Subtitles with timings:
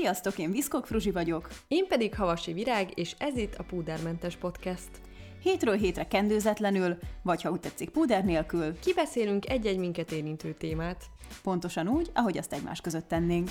[0.00, 1.48] Sziasztok, én Viszkok Fruzsi vagyok.
[1.68, 4.88] Én pedig Havasi Virág, és ez itt a Púdermentes Podcast.
[5.42, 8.78] Hétről hétre kendőzetlenül, vagy ha úgy tetszik, púder nélkül.
[8.78, 11.04] Kibeszélünk egy-egy minket érintő témát.
[11.42, 13.48] Pontosan úgy, ahogy azt egymás között tennénk.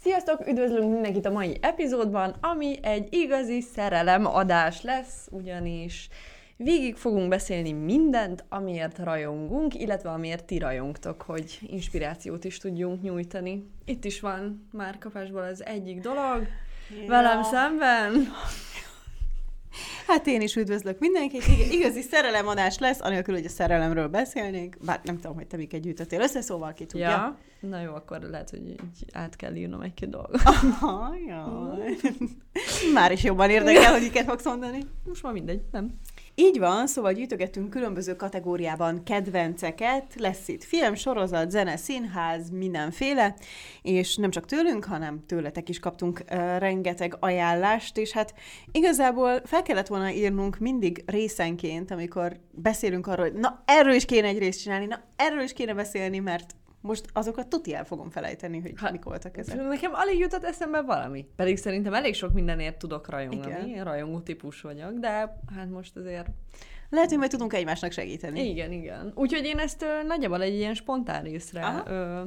[0.00, 6.08] Sziasztok, üdvözlünk mindenkit a mai epizódban, ami egy igazi szerelem adás lesz, ugyanis
[6.58, 13.70] végig fogunk beszélni mindent, amiért rajongunk, illetve amiért ti rajongtok, hogy inspirációt is tudjunk nyújtani.
[13.84, 16.46] Itt is van már kapásból az egyik dolog,
[17.00, 17.06] ja.
[17.06, 18.12] velem szemben.
[20.06, 21.46] Hát én is üdvözlök mindenkit.
[21.46, 24.76] Igen, igazi szerelemadás lesz, anélkül, hogy a szerelemről beszélnénk.
[24.84, 27.08] Bár nem tudom, hogy te miket gyűjtöttél össze, szóval ki tudja.
[27.08, 27.38] Ja.
[27.60, 28.74] Na jó, akkor lehet, hogy
[29.12, 30.40] át kell írnom egy-két dolgot.
[30.44, 31.96] Aha, jaj.
[32.94, 34.80] Már is jobban érdekel, hogy miket fogsz mondani.
[35.04, 35.98] Most már mindegy, nem?
[36.40, 43.34] Így van, szóval gyűjtögettünk különböző kategóriában kedvenceket, lesz itt film, sorozat, zene, színház, mindenféle,
[43.82, 48.34] és nem csak tőlünk, hanem tőletek is kaptunk uh, rengeteg ajánlást, és hát
[48.72, 54.26] igazából fel kellett volna írnunk mindig részenként, amikor beszélünk arról, hogy na erről is kéne
[54.26, 58.60] egy részt csinálni, na erről is kéne beszélni, mert most azokat tuti el fogom felejteni,
[58.60, 59.56] hogy ha, mik voltak ezek.
[59.68, 61.26] Nekem alig jutott eszembe valami.
[61.36, 63.70] Pedig szerintem elég sok mindenért tudok rajongani.
[63.70, 63.84] Igen.
[63.84, 65.08] Rajongó típus vagyok, de
[65.54, 66.26] hát most azért...
[66.90, 68.48] Lehet, hogy majd tudunk egymásnak segíteni.
[68.48, 69.12] Igen, igen.
[69.14, 72.22] Úgyhogy én ezt ö, nagyjából egy ilyen spontán részre ö,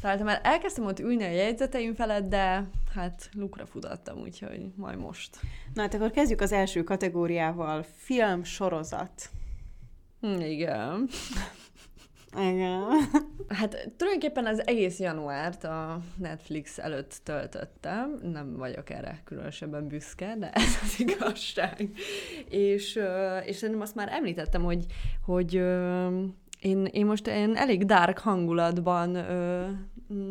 [0.00, 0.36] találtam el.
[0.36, 5.36] Elkezdtem ott ülni a jegyzeteim felett, de hát lukra futattam, úgyhogy majd most.
[5.74, 7.82] Na hát akkor kezdjük az első kategóriával.
[7.96, 9.30] Film, sorozat.
[10.38, 11.08] Igen.
[12.36, 12.82] Igen.
[13.48, 20.50] Hát tulajdonképpen az egész januárt a Netflix előtt töltöttem, nem vagyok erre különösebben büszke, de
[20.52, 21.88] ez az igazság.
[22.48, 23.00] és,
[23.44, 24.86] és szerintem azt már említettem, hogy,
[25.24, 25.54] hogy
[26.60, 29.12] én, én most én elég dark hangulatban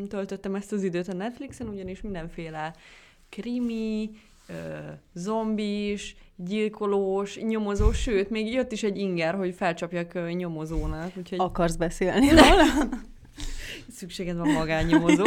[0.07, 2.73] töltöttem ezt az időt a Netflixen, ugyanis mindenféle
[3.29, 4.09] krimi,
[5.13, 11.11] zombis, gyilkolós, nyomozós, sőt, még jött is egy inger, hogy felcsapjak nyomozónak.
[11.17, 11.39] Úgyhogy...
[11.39, 12.29] Akarsz beszélni
[13.89, 15.23] Szükséged van magánnyomozó.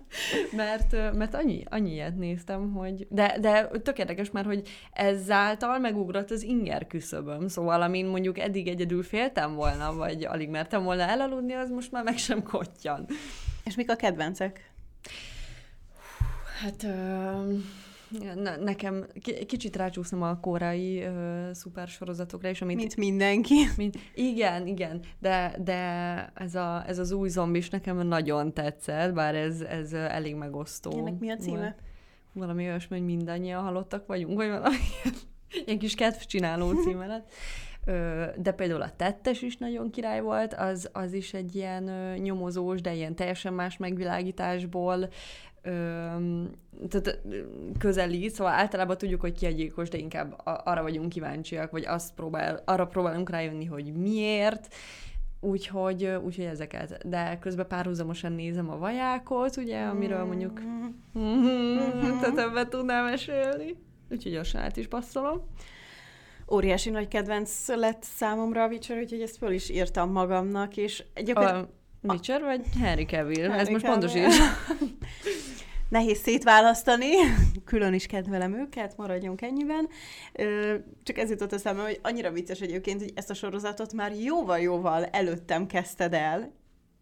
[0.56, 3.06] mert, mert annyi, annyi ilyet néztem, hogy...
[3.10, 7.48] De, de tök érdekes, mert hogy ezáltal megugrott az inger küszöböm.
[7.48, 12.04] Szóval, amin mondjuk eddig egyedül féltem volna, vagy alig mertem volna elaludni, az most már
[12.04, 13.06] meg sem kottyan.
[13.64, 14.70] És mik a kedvencek?
[16.60, 16.82] Hát...
[16.82, 17.79] Ne,
[18.60, 19.06] nekem
[19.46, 22.76] kicsit rácsúszom a korai uh, szupersorozatokra is, amit...
[22.76, 23.54] Mint mindenki.
[23.76, 25.74] Mint, igen, igen, de, de
[26.34, 30.98] ez, a, ez az új zombis nekem nagyon tetszett, bár ez, ez elég megosztó.
[30.98, 31.58] Ennek mi a címe?
[31.58, 31.74] Volt.
[32.32, 34.76] Valami olyasmi, hogy mindannyian halottak vagyunk, vagy valami
[35.64, 37.30] ilyen kis kedvcsináló címe lett.
[38.36, 42.94] De például a tettes is nagyon király volt, az, az is egy ilyen nyomozós, de
[42.94, 45.08] ilyen teljesen más megvilágításból
[46.88, 47.20] tehát
[47.78, 52.14] közelít, szóval általában tudjuk, hogy ki a gyilkos, de inkább arra vagyunk kíváncsiak, vagy azt
[52.14, 54.74] próbál, arra próbálunk rájönni, hogy miért,
[55.40, 57.08] úgyhogy, úgyhogy ezeket.
[57.08, 60.60] De közben párhuzamosan nézem a vajákot, ugye, amiről mondjuk
[61.18, 62.18] mm-hmm.
[62.20, 63.76] te többet tudnám mesélni.
[64.10, 65.46] Úgyhogy gyorsan át is passzolom.
[66.52, 71.68] Óriási nagy kedvenc lett számomra a Witcher, úgyhogy ezt föl is írtam magamnak, és gyakorlatilag...
[72.02, 73.48] A Witcher vagy Henry Cavill?
[73.48, 74.34] Henry Ez most pontos is.
[75.90, 77.10] nehéz szétválasztani,
[77.64, 79.88] külön is kedvelem őket, maradjunk ennyiben.
[81.02, 85.66] Csak ez jutott eszembe, hogy annyira vicces egyébként, hogy ezt a sorozatot már jóval-jóval előttem
[85.66, 86.52] kezdted el,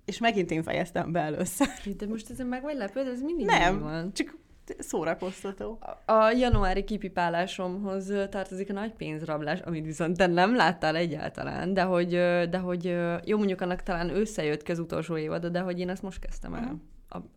[0.04, 1.68] és megint én fejeztem be először.
[1.96, 4.12] De most ezen meg vagy lepődve, ez mindig Nem, van.
[4.12, 4.36] csak
[4.78, 5.78] szórakoztató.
[6.06, 11.82] A, a januári kipipálásomhoz tartozik a nagy pénzrablás, amit viszont te nem láttál egyáltalán, de
[11.82, 12.10] hogy,
[12.50, 12.84] de hogy
[13.24, 16.54] jó, mondjuk annak talán összejött ki az utolsó évad, de hogy én ezt most kezdtem
[16.54, 16.62] el.
[16.62, 16.78] Uh-huh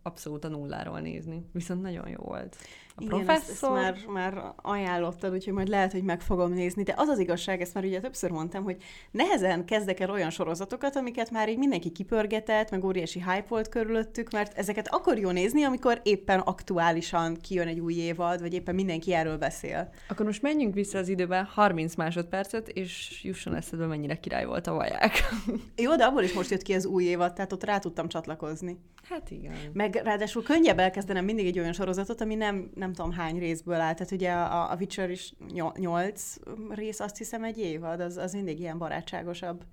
[0.02, 1.48] abszolút a nulláról nézni.
[1.52, 2.56] Viszont nagyon jó volt.
[2.94, 3.78] A Igen, professzor...
[3.78, 6.82] ezt, ezt már, már ajánlottad, úgyhogy majd lehet, hogy meg fogom nézni.
[6.82, 8.76] De az az igazság, ezt már ugye többször mondtam, hogy
[9.10, 14.30] nehezen kezdek el olyan sorozatokat, amiket már így mindenki kipörgetett, meg óriási hype volt körülöttük,
[14.30, 19.14] mert ezeket akkor jó nézni, amikor éppen aktuálisan kijön egy új évad, vagy éppen mindenki
[19.14, 19.92] erről beszél.
[20.08, 24.72] Akkor most menjünk vissza az időbe 30 másodpercet, és jusson eszedbe, mennyire király volt a
[24.72, 25.12] vaják.
[25.84, 28.78] jó, de abból is most jött ki az új évad, tehát ott rá tudtam csatlakozni.
[29.08, 29.54] Hát igen.
[29.72, 33.94] Meg ráadásul könnyebb elkezdenem mindig egy olyan sorozatot, ami nem, nem tudom hány részből áll.
[33.94, 35.34] Tehát ugye a, a Witcher is
[35.74, 36.36] nyolc
[36.70, 39.64] rész, azt hiszem egy évad, az, az mindig ilyen barátságosabb.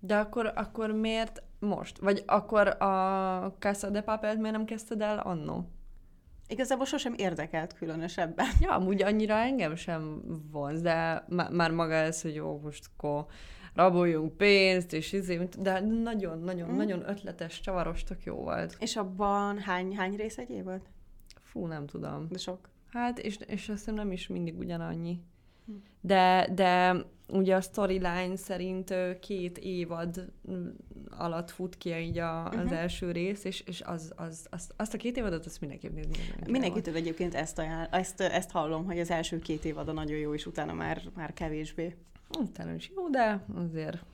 [0.00, 1.98] De akkor, akkor miért most?
[1.98, 5.68] Vagy akkor a Casa de Papel miért nem kezdted el annó?
[6.48, 8.46] Igazából sosem érdekelt különösebben.
[8.60, 13.26] Ja, amúgy annyira engem sem vonz, de má- már maga ez, hogy jó, most akkor
[13.74, 16.76] raboljunk pénzt, és izé, de nagyon-nagyon, mm.
[16.76, 18.76] nagyon ötletes, csavaros, tök jó volt.
[18.78, 20.90] És abban hány, hány rész egy volt?
[21.50, 22.26] Fú, nem tudom.
[22.30, 22.68] De sok.
[22.88, 25.20] Hát, és, és azt hiszem nem is mindig ugyanannyi.
[25.66, 25.72] Hm.
[26.00, 30.32] De, de ugye a storyline szerint két évad
[31.10, 32.78] alatt fut ki így a, az uh-huh.
[32.78, 36.14] első rész, és, és az, az, az, azt a két évadot azt mindenképp nézni.
[36.46, 40.46] Mindenkitől egyébként ezt, ajánl, ezt, ezt hallom, hogy az első két évad nagyon jó, és
[40.46, 41.96] utána már, már kevésbé.
[42.38, 44.04] Utána is jó, de azért...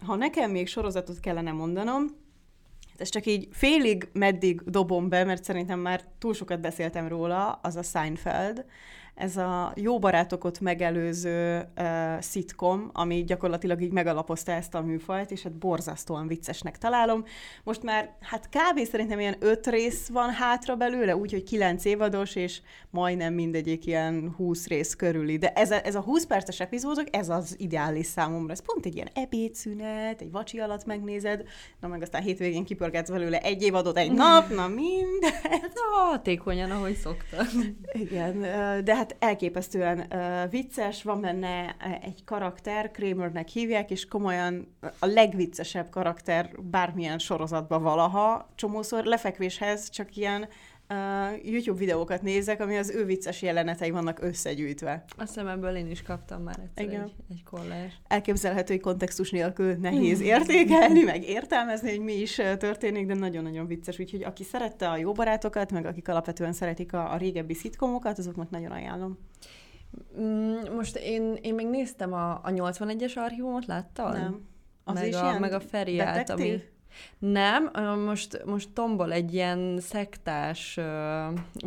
[0.00, 2.06] Ha nekem még sorozatot kellene mondanom,
[3.00, 7.52] hát ez csak így félig meddig dobom be, mert szerintem már túl sokat beszéltem róla,
[7.62, 8.64] az a Seinfeld
[9.20, 15.42] ez a jó barátokat megelőző uh, szitkom, ami gyakorlatilag így megalapozta ezt a műfajt, és
[15.42, 17.24] hát borzasztóan viccesnek találom.
[17.64, 18.84] Most már, hát kb.
[18.84, 24.66] szerintem ilyen öt rész van hátra belőle, úgyhogy kilenc évados, és majdnem mindegyik ilyen húsz
[24.66, 25.36] rész körüli.
[25.36, 28.52] De ez a, ez a 20 perces epizódok, ez az ideális számomra.
[28.52, 31.42] Ez pont egy ilyen ebédszünet, egy vacsi alatt megnézed,
[31.80, 35.24] na meg aztán hétvégén kipörgetsz belőle egy évadot egy nap, na mind.
[35.42, 37.46] Hát hatékonyan, ahogy szoktam.
[37.92, 38.40] Igen,
[38.84, 45.90] de hát elképesztően uh, vicces, van benne egy karakter, Kramernek hívják, és komolyan a legviccesebb
[45.90, 48.48] karakter bármilyen sorozatban valaha.
[48.54, 50.48] Csomószor lefekvéshez csak ilyen
[50.90, 55.04] uh, YouTube videókat nézek, ami az ő vicces jelenetei vannak összegyűjtve.
[55.16, 57.02] Azt hiszem ebből én is kaptam már egyszer Igen.
[57.02, 58.00] egy, egy kollás.
[58.08, 63.98] Elképzelhető, hogy kontextus nélkül nehéz értékelni, meg értelmezni, hogy mi is történik, de nagyon-nagyon vicces.
[63.98, 68.50] Úgyhogy aki szerette a jó barátokat, meg akik alapvetően szeretik a, a régebbi szitkomokat, azoknak
[68.50, 69.18] nagyon ajánlom.
[70.20, 74.12] Mm, most én, én még néztem a, a 81-es archívumot, láttad?
[74.12, 74.48] Nem.
[74.84, 76.62] Az meg, is a, meg a feriát, ami...
[77.18, 77.70] Nem,
[78.04, 80.78] most, most tombol egy ilyen szektás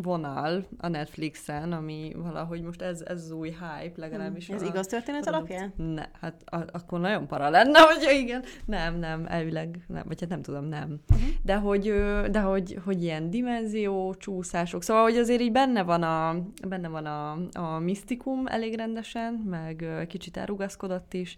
[0.01, 4.49] vonal a Netflixen, ami valahogy most ez, ez az új hype, legalábbis.
[4.49, 5.73] Ez a, igaz történet alapján?
[5.75, 8.43] Ne, hát a, akkor nagyon para lenne, hogyha igen.
[8.65, 10.99] Nem, nem, elvileg, nem, vagy hát nem tudom, nem.
[11.09, 11.27] Uh-huh.
[11.41, 11.93] De, hogy,
[12.31, 16.35] de hogy, hogy ilyen dimenzió, csúszások, szóval, hogy azért így benne van a,
[16.67, 21.35] benne van a, a misztikum elég rendesen, meg kicsit elrugaszkodott is,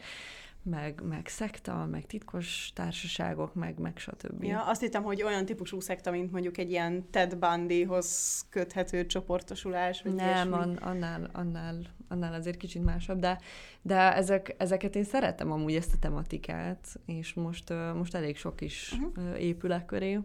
[0.65, 4.43] meg, meg szekta, meg titkos társaságok, meg, meg stb.
[4.43, 10.01] Ja, azt hittem, hogy olyan típusú szekta, mint mondjuk egy ilyen Ted Bundyhoz köthető csoportosulás,
[10.01, 11.75] vagy Nem, an, annál, annál,
[12.07, 13.39] annál azért kicsit másabb, de,
[13.81, 18.91] de ezek, ezeket én szeretem amúgy ezt a tematikát, és most, most elég sok is
[18.91, 19.41] uh-huh.
[19.41, 20.19] épül köré.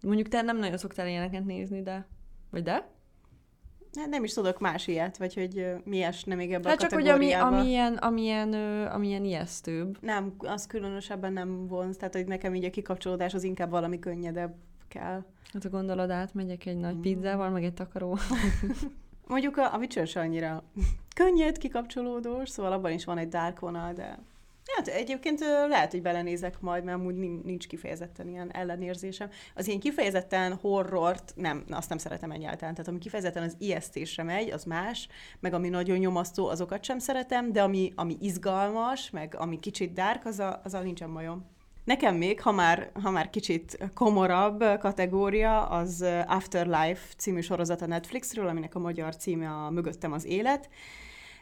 [0.00, 2.06] Mondjuk te nem nagyon szoktál ilyeneket nézni, de...
[2.50, 2.88] Vagy de?
[3.98, 6.92] Hát nem is tudok más ilyet, vagy hogy mi esne még ebbe hát a csak
[6.92, 8.52] hogy ami, amilyen, amilyen,
[8.86, 9.98] amilyen ijesztőbb.
[10.00, 14.54] Nem, az különösebben nem vonz, tehát hogy nekem így a kikapcsolódás az inkább valami könnyedebb
[14.88, 15.24] kell.
[15.52, 17.00] Hát a gondolod, átmegyek egy nagy mm.
[17.00, 18.18] pizzával, meg egy takaró.
[19.26, 20.62] Mondjuk a, a Witcher annyira
[21.14, 24.18] könnyed kikapcsolódós, szóval abban is van egy dark vonal, de
[24.76, 27.14] Hát egyébként lehet, hogy belenézek majd, mert amúgy
[27.44, 29.30] nincs kifejezetten ilyen ellenérzésem.
[29.54, 32.74] Az ilyen kifejezetten horrort, nem, azt nem szeretem egyáltalán.
[32.74, 35.08] Tehát ami kifejezetten az ijesztésre megy, az más,
[35.40, 40.26] meg ami nagyon nyomasztó, azokat sem szeretem, de ami, ami izgalmas, meg ami kicsit dark,
[40.26, 41.44] az a, az a nincsen majom.
[41.84, 48.48] Nekem még, ha már, ha már kicsit komorabb kategória, az Afterlife című sorozat a Netflixről,
[48.48, 50.68] aminek a magyar címe a Mögöttem az élet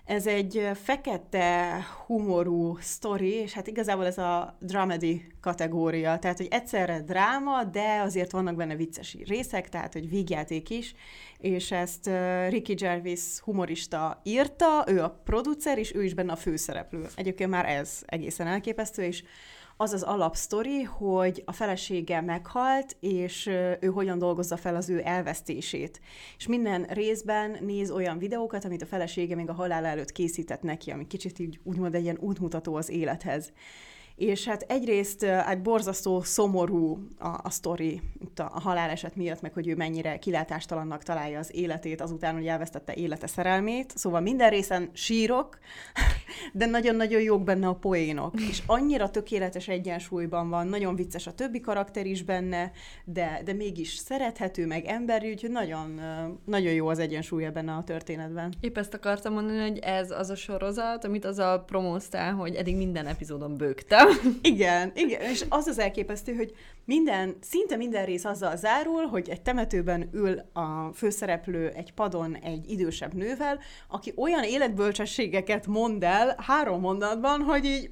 [0.08, 7.00] ez egy fekete humorú sztori, és hát igazából ez a dramedy kategória, tehát hogy egyszerre
[7.00, 10.94] dráma, de azért vannak benne vicces részek, tehát hogy vígjáték is,
[11.38, 12.10] és ezt
[12.48, 17.06] Ricky Gervais humorista írta, ő a producer, és ő is benne a főszereplő.
[17.14, 19.22] Egyébként már ez egészen elképesztő, és
[19.80, 23.46] az az alapsztori, hogy a felesége meghalt, és
[23.80, 26.00] ő hogyan dolgozza fel az ő elvesztését.
[26.38, 30.90] És minden részben néz olyan videókat, amit a felesége még a halál előtt készített neki,
[30.90, 33.52] ami kicsit így úgymond egy ilyen útmutató az élethez.
[34.18, 38.00] És hát egyrészt egy borzasztó szomorú a, a sztori
[38.36, 42.94] a, a haláleset miatt, meg hogy ő mennyire kilátástalannak találja az életét azután, hogy elvesztette
[42.94, 43.92] élete szerelmét.
[43.96, 45.58] Szóval minden részen sírok,
[46.52, 48.40] de nagyon-nagyon jók benne a poénok.
[48.50, 52.70] És annyira tökéletes egyensúlyban van, nagyon vicces a többi karakter is benne,
[53.04, 56.00] de, de mégis szerethető, meg emberi, úgyhogy nagyon,
[56.44, 58.54] nagyon jó az egyensúlya benne a történetben.
[58.60, 62.76] Épp ezt akartam mondani, hogy ez az a sorozat, amit az a promóztál, hogy eddig
[62.76, 64.07] minden epizódon bőgtem.
[64.42, 69.42] Igen, igen, és az az elképesztő, hogy minden, szinte minden rész azzal zárul, hogy egy
[69.42, 76.80] temetőben ül a főszereplő egy padon egy idősebb nővel, aki olyan életbölcsességeket mond el három
[76.80, 77.90] mondatban, hogy így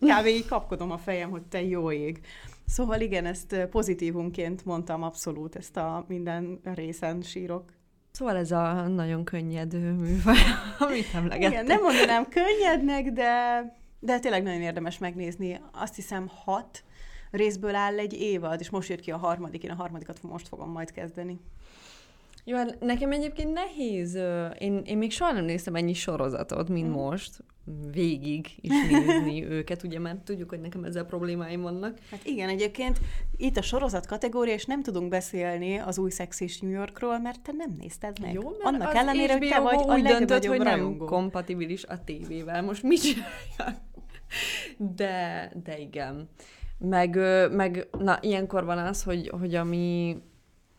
[0.00, 0.26] kb.
[0.26, 2.20] így kapkodom a fejem, hogy te jó ég.
[2.66, 7.72] Szóval igen, ezt pozitívunként mondtam abszolút, ezt a minden részen sírok.
[8.10, 10.36] Szóval ez a nagyon könnyed műfaj,
[10.78, 11.52] amit emlegettem.
[11.52, 13.62] Igen, nem mondanám könnyednek, de,
[13.98, 15.60] de tényleg nagyon érdemes megnézni.
[15.72, 16.84] Azt hiszem hat
[17.30, 20.70] részből áll egy évad, és most jött ki a harmadik, én a harmadikat most fogom
[20.70, 21.40] majd kezdeni.
[22.48, 24.14] Jó, hát nekem egyébként nehéz.
[24.58, 26.92] Én, én még soha nem néztem ennyi sorozatot, mint mm.
[26.92, 27.44] most,
[27.90, 31.98] végig is nézni őket, ugye, mert tudjuk, hogy nekem ezzel problémáim vannak.
[32.10, 32.98] Hát igen, egyébként
[33.36, 37.52] itt a sorozat kategória, és nem tudunk beszélni az új szexis New Yorkról, mert te
[37.52, 38.32] nem nézted meg.
[38.32, 40.98] Jó, mert Annak ellenére, hogy te vagy úgy a döntött, hogy rajongó.
[40.98, 42.62] nem kompatibilis a tévével.
[42.62, 43.84] Most mit csináljak?
[44.76, 46.28] De, de igen.
[46.78, 47.18] Meg,
[47.50, 50.16] meg na, ilyenkor van az, hogy, hogy ami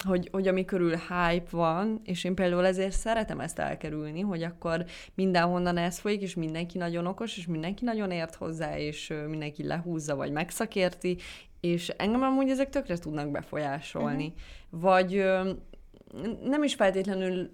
[0.05, 4.85] hogy, hogy ami körül hype van, és én például ezért szeretem ezt elkerülni, hogy akkor
[5.13, 10.15] mindenhonnan ez folyik, és mindenki nagyon okos, és mindenki nagyon ért hozzá, és mindenki lehúzza,
[10.15, 11.17] vagy megszakérti,
[11.59, 14.25] és engem amúgy ezek tökre tudnak befolyásolni.
[14.25, 14.81] Uh-huh.
[14.81, 15.23] Vagy
[16.43, 17.49] nem is feltétlenül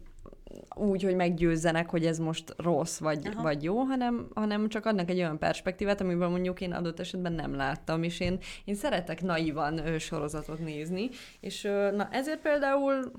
[0.75, 5.17] úgy, hogy meggyőzzenek, hogy ez most rossz vagy, vagy jó, hanem, hanem csak adnak egy
[5.17, 10.59] olyan perspektívát, amiben mondjuk én adott esetben nem láttam, és én, én szeretek naivan sorozatot
[10.59, 11.61] nézni, és
[11.95, 13.11] na ezért például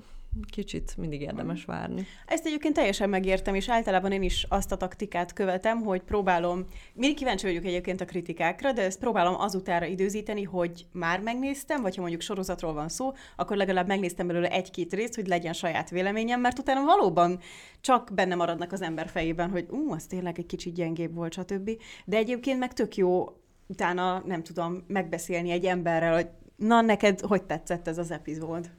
[0.49, 2.05] kicsit mindig érdemes várni.
[2.25, 7.17] Ezt egyébként teljesen megértem, és általában én is azt a taktikát követem, hogy próbálom, mindig
[7.17, 12.01] kíváncsi vagyok egyébként a kritikákra, de ezt próbálom azutára időzíteni, hogy már megnéztem, vagy ha
[12.01, 16.59] mondjuk sorozatról van szó, akkor legalább megnéztem belőle egy-két részt, hogy legyen saját véleményem, mert
[16.59, 17.39] utána valóban
[17.81, 21.71] csak benne maradnak az ember fejében, hogy ú, az tényleg egy kicsit gyengébb volt, stb.
[22.05, 23.25] De egyébként meg tök jó
[23.67, 28.69] utána, nem tudom, megbeszélni egy emberrel, hogy na, neked hogy tetszett ez az epizód?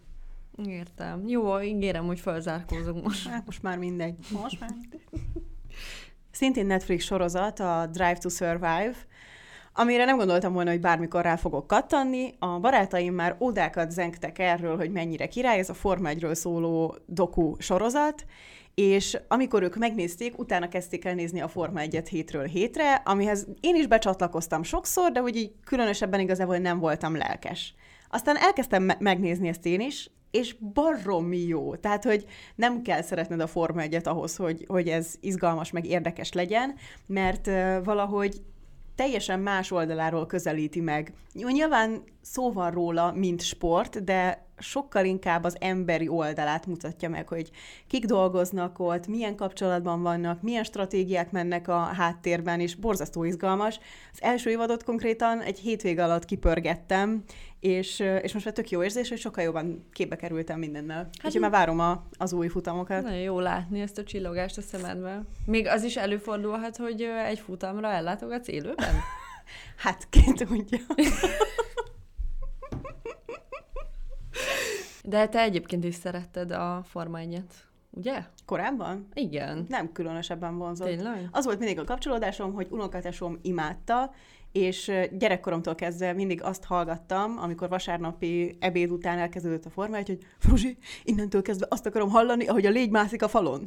[0.64, 1.28] Értem.
[1.28, 3.28] Jó, ígérem, hogy felzárkózunk most.
[3.28, 4.14] Hát most már mindegy.
[4.42, 4.70] Most már
[6.30, 8.94] Szintén Netflix sorozat, a Drive to Survive,
[9.72, 12.34] amire nem gondoltam volna, hogy bármikor rá fogok kattanni.
[12.38, 17.54] A barátaim már ódákat zengtek erről, hogy mennyire király, ez a Forma 1 szóló doku
[17.58, 18.24] sorozat,
[18.74, 23.74] és amikor ők megnézték, utána kezdték el nézni a Forma 1-et hétről hétre, amihez én
[23.74, 27.74] is becsatlakoztam sokszor, de hogy így különösebben igazából nem voltam lelkes.
[28.08, 31.74] Aztán elkezdtem me- megnézni ezt én is, és baromi jó.
[31.74, 36.32] Tehát, hogy nem kell szeretned a Forma 1 ahhoz, hogy, hogy ez izgalmas, meg érdekes
[36.32, 36.74] legyen,
[37.06, 37.46] mert
[37.84, 38.40] valahogy
[38.94, 41.12] teljesen más oldaláról közelíti meg.
[41.32, 47.50] Nyilván szó van róla, mint sport, de sokkal inkább az emberi oldalát mutatja meg, hogy
[47.86, 53.78] kik dolgoznak ott, milyen kapcsolatban vannak, milyen stratégiák mennek a háttérben, és borzasztó izgalmas.
[54.12, 57.22] Az első évadot konkrétan egy hétvég alatt kipörgettem,
[57.60, 60.96] és, és most már tök jó érzés, hogy sokkal jobban képbe kerültem mindennel.
[60.96, 63.02] Hát Úgyhogy már várom a, az új futamokat.
[63.02, 65.26] Nagyon jó látni ezt a csillogást a szemedben.
[65.46, 68.94] Még az is előfordulhat, hogy egy futamra ellátogatsz élőben?
[69.84, 70.78] hát, ki tudja.
[75.08, 77.42] De te egyébként is szeretted a Forma 1
[77.90, 78.22] ugye?
[78.44, 79.08] Korábban?
[79.14, 79.66] Igen.
[79.68, 80.86] Nem különösebben vonzott.
[80.86, 81.28] Tényleg?
[81.30, 84.14] Az volt mindig a kapcsolódásom, hogy unokatesom imádta,
[84.52, 90.78] és gyerekkoromtól kezdve mindig azt hallgattam, amikor vasárnapi ebéd után elkezdődött a forma, hogy Fruzsi,
[91.04, 93.62] innentől kezdve azt akarom hallani, ahogy a légy mászik a falon.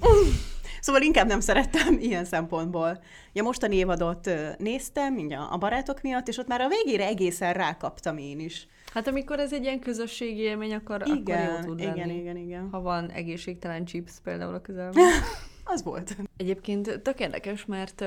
[0.80, 3.04] Szóval inkább nem szerettem ilyen szempontból.
[3.34, 8.18] Ja, mostani évadot néztem, mindjárt a barátok miatt, és ott már a végére egészen rákaptam
[8.18, 8.68] én is.
[8.94, 11.98] Hát amikor ez egy ilyen közösségi élmény, akkor, igen, akkor jó tud lenni.
[11.98, 12.68] Igen, igen, igen.
[12.72, 15.04] Ha van egészségtelen chips például a közelben.
[15.74, 16.16] az volt.
[16.38, 18.06] Egyébként tök érdekes, mert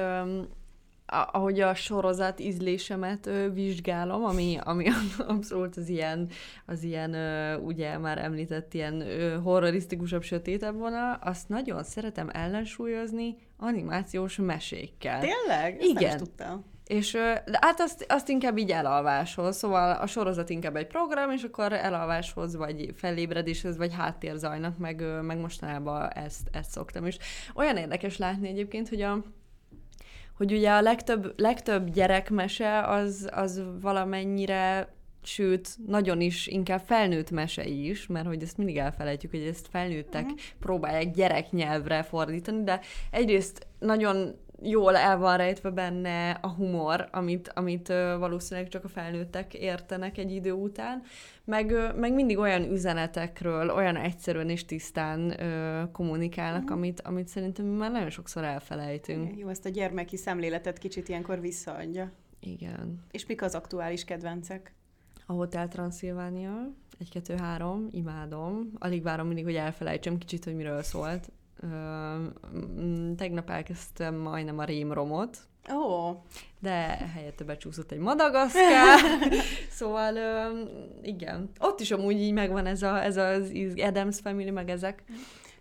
[1.12, 4.86] ahogy a sorozat ízlésemet ö, vizsgálom, ami, ami
[5.26, 6.28] abszolút az ilyen,
[6.66, 13.36] az ilyen ö, ugye már említett ilyen ö, horrorisztikusabb, sötétebb vonal, azt nagyon szeretem ellensúlyozni
[13.56, 15.20] animációs mesékkel.
[15.20, 15.72] Tényleg?
[15.72, 16.02] Ezt Igen.
[16.02, 16.70] Nem is tudtam.
[16.86, 17.12] És
[17.44, 21.72] de hát azt, azt inkább így elalváshoz, szóval a sorozat inkább egy program, és akkor
[21.72, 27.06] elalváshoz, vagy felébredéshez, vagy háttérzajnak, meg, meg mostanában ezt, ezt szoktam.
[27.06, 27.18] És
[27.54, 29.22] olyan érdekes látni egyébként, hogy a,
[30.42, 34.88] hogy ugye a legtöbb, legtöbb gyerekmese az, az valamennyire
[35.22, 40.22] sőt, nagyon is inkább felnőtt mese is, mert hogy ezt mindig elfelejtjük, hogy ezt felnőttek
[40.22, 40.38] uh-huh.
[40.60, 42.80] próbálják gyereknyelvre fordítani, de
[43.10, 47.88] egyrészt nagyon jól el van rejtve benne a humor, amit, amit
[48.18, 51.02] valószínűleg csak a felnőttek értenek egy idő után,
[51.44, 56.72] meg, meg mindig olyan üzenetekről, olyan egyszerűen és tisztán ö, kommunikálnak, mm.
[56.72, 59.38] amit, amit szerintem mi már nagyon sokszor elfelejtünk.
[59.38, 62.12] Jó, ezt a gyermeki szemléletet kicsit ilyenkor visszaadja.
[62.40, 63.04] Igen.
[63.10, 64.72] És mik az aktuális kedvencek?
[65.26, 65.68] A Hotel
[67.10, 68.70] kettő, három, imádom.
[68.78, 71.30] Alig várom mindig, hogy elfelejtsem kicsit, hogy miről szólt.
[71.62, 71.66] Ö,
[73.16, 75.38] tegnap elkezdtem majdnem a rémromot,
[75.70, 76.16] Ó, oh.
[76.60, 76.72] de
[77.14, 79.00] helyette becsúszott egy Madagaszkár,
[79.78, 80.16] szóval
[81.02, 81.50] igen.
[81.58, 85.02] Ott is amúgy így megvan ez, a, ez az Adams Family, meg ezek.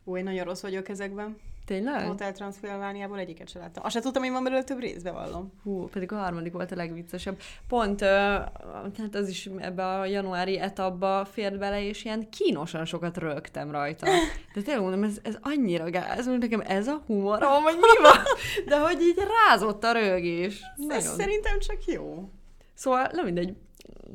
[0.06, 1.38] Ó, én nagyon rossz vagyok ezekben.
[1.72, 2.08] Tényleg?
[2.08, 3.84] Hotel Transylvániából egyiket sem láttam.
[3.84, 5.52] Azt sem tudtam, hogy van belőle több részbe vallom.
[5.64, 7.40] Hú, pedig a harmadik volt a legviccesebb.
[7.68, 8.08] Pont, uh,
[8.98, 14.06] hát az is ebbe a januári etapba fért bele, és ilyen kínosan sokat rögtem rajta.
[14.54, 18.24] De tényleg mondom, ez, ez annyira gáz, hogy nekem ez a humorom, vagy mi van?
[18.66, 20.62] De hogy így rázott a rögés.
[20.88, 22.30] Ez szerintem csak jó.
[22.74, 23.56] Szóval, nem mindegy.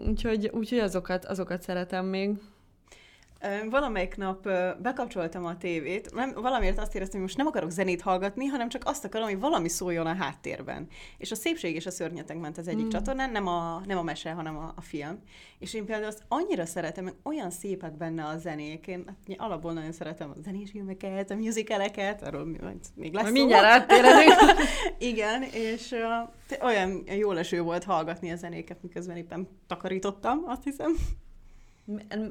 [0.08, 2.30] Úgyhogy, úgyhogy azokat, azokat szeretem még.
[3.71, 4.49] Valamelyik nap
[4.83, 8.83] bekapcsoltam a tévét, nem, valamiért azt éreztem, hogy most nem akarok zenét hallgatni, hanem csak
[8.85, 10.87] azt akarom, hogy valami szóljon a háttérben.
[11.19, 12.88] És a Szépség és a Szörnyetek ment az egyik mm.
[12.88, 15.19] csatornán, nem a, nem a mese, hanem a, a film.
[15.59, 18.87] És én például azt annyira szeretem, hogy olyan szépek benne a zenék.
[18.87, 22.45] Én hát, alapból nagyon szeretem a zenés filmeket, a musicaleket, arról
[22.95, 24.35] még lesz Mindjárt áttérünk.
[24.99, 30.95] Igen, és uh, olyan jó leső volt hallgatni a zenéket, miközben éppen takarítottam, azt hiszem.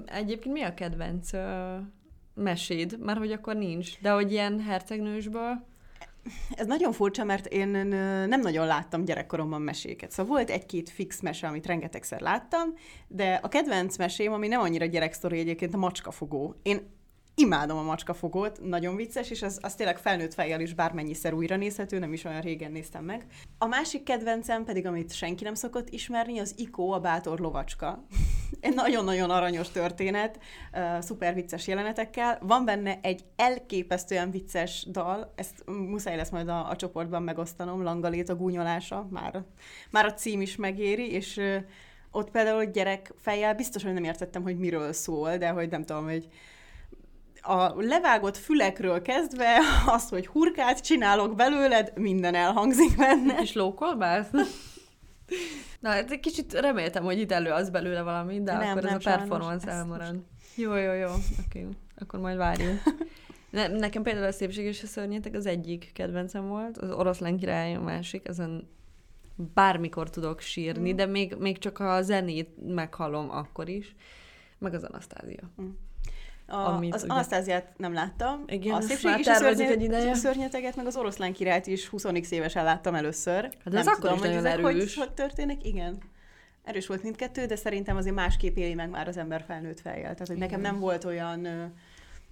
[0.06, 1.42] Egyébként mi a kedvenc uh,
[2.34, 3.00] meséd?
[3.00, 5.66] Már hogy akkor nincs, de hogy ilyen hercegnősből?
[6.52, 7.68] Ez nagyon furcsa, mert én
[8.28, 10.12] nem nagyon láttam gyerekkoromban meséket.
[10.12, 12.74] Szóval volt egy-két fix mese, amit rengetegszer láttam,
[13.08, 16.56] de a kedvenc mesém, ami nem annyira gyereksztori egyébként, a macskafogó.
[16.64, 16.95] Én
[17.36, 22.00] imádom a macskafogót, nagyon vicces, és az, az tényleg felnőtt fejjel is bármennyiszer újra nézhető,
[22.00, 23.25] nem is olyan régen néztem meg.
[23.58, 28.06] A másik kedvencem pedig, amit senki nem szokott ismerni, az Iko, a bátor lovacska.
[28.60, 30.39] Egy nagyon-nagyon aranyos történet,
[30.74, 32.39] uh, szuper vicces jelenetekkel.
[32.42, 38.30] Van benne egy elképesztően vicces dal, ezt muszáj lesz majd a, a csoportban megosztanom, Langalét
[38.30, 39.44] a gúnyolása, már,
[39.92, 41.56] már a cím is megéri, és uh,
[42.12, 46.04] ott például gyerek fejjel biztos, hogy nem értettem, hogy miről szól, de hogy nem tudom,
[46.04, 46.27] hogy
[47.46, 49.58] a levágott fülekről kezdve
[49.96, 53.42] az, hogy hurkát csinálok belőled, minden elhangzik benne.
[53.42, 54.30] És lókolbász?
[55.80, 58.96] Na, hát egy kicsit reméltem, hogy itt elő az belőle valami, de nem, akkor nem,
[58.96, 60.20] ez a performance elmarad.
[60.56, 61.68] Jó, jó, jó, oké, okay.
[61.98, 62.82] akkor majd várjunk.
[63.50, 67.75] Ne, nekem például a Szépség és a Szörnyetek az egyik kedvencem volt, az Oroszlán király
[67.75, 68.70] a másik, ezen
[69.36, 70.96] bármikor tudok sírni, mm.
[70.96, 73.96] de még, még csak a zenét meghallom akkor is,
[74.58, 75.52] meg az Anasztázia.
[75.62, 75.69] Mm.
[76.47, 77.13] A, amit az ugye...
[77.13, 78.43] Anasztáziát nem láttam.
[78.47, 80.13] Igen, a szépség is szörnyet, egy ideje.
[80.13, 83.43] szörnyeteget, meg az oroszlán királyt is 20 évesen láttam először.
[83.43, 85.65] Hát nem ez tudom, hogy ezek hogy, hogy történik.
[85.65, 85.97] Igen.
[86.63, 90.13] Erős volt mindkettő, de szerintem azért másképp éli meg már az ember felnőtt fejjel.
[90.13, 91.47] Tehát, hogy nekem nem volt olyan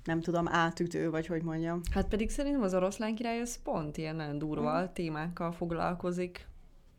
[0.04, 1.82] nem tudom, átütő, vagy hogy mondjam.
[1.92, 4.86] Hát pedig szerintem az oroszlán király az pont ilyen nagyon durva mm.
[4.94, 6.48] témákkal foglalkozik.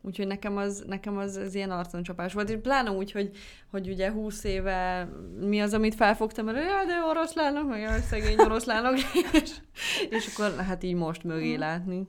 [0.06, 3.30] Úgyhogy nekem az, nekem az, az ilyen arconcsapás volt, és pláne úgy, hogy,
[3.70, 5.08] hogy ugye húsz éve
[5.40, 8.98] mi az, amit felfogtam, mert ja, de oroszlánok, meg a szegény oroszlánok,
[9.42, 9.50] és,
[10.10, 12.08] és akkor hát így most mögé látni.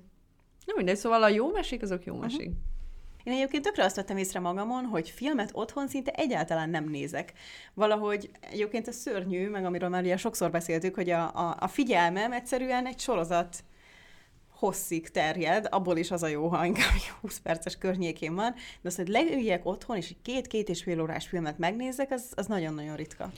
[0.65, 2.47] Nem mindegy, szóval a jó mesék, azok jó mesék.
[2.47, 2.63] Uh-huh.
[3.23, 7.34] Én egyébként tökre azt vettem észre magamon, hogy filmet otthon szinte egyáltalán nem nézek.
[7.73, 12.31] Valahogy egyébként a szörnyű, meg amiről már ugye sokszor beszéltük, hogy a, a, a figyelmem
[12.31, 13.63] egyszerűen egy sorozat
[14.55, 18.95] hosszig terjed, abból is az a jó, ha inkább 20 perces környékén van, de az,
[18.95, 23.31] hogy leüljek otthon, és két-két és fél órás filmet megnézzek, az, az nagyon-nagyon ritka.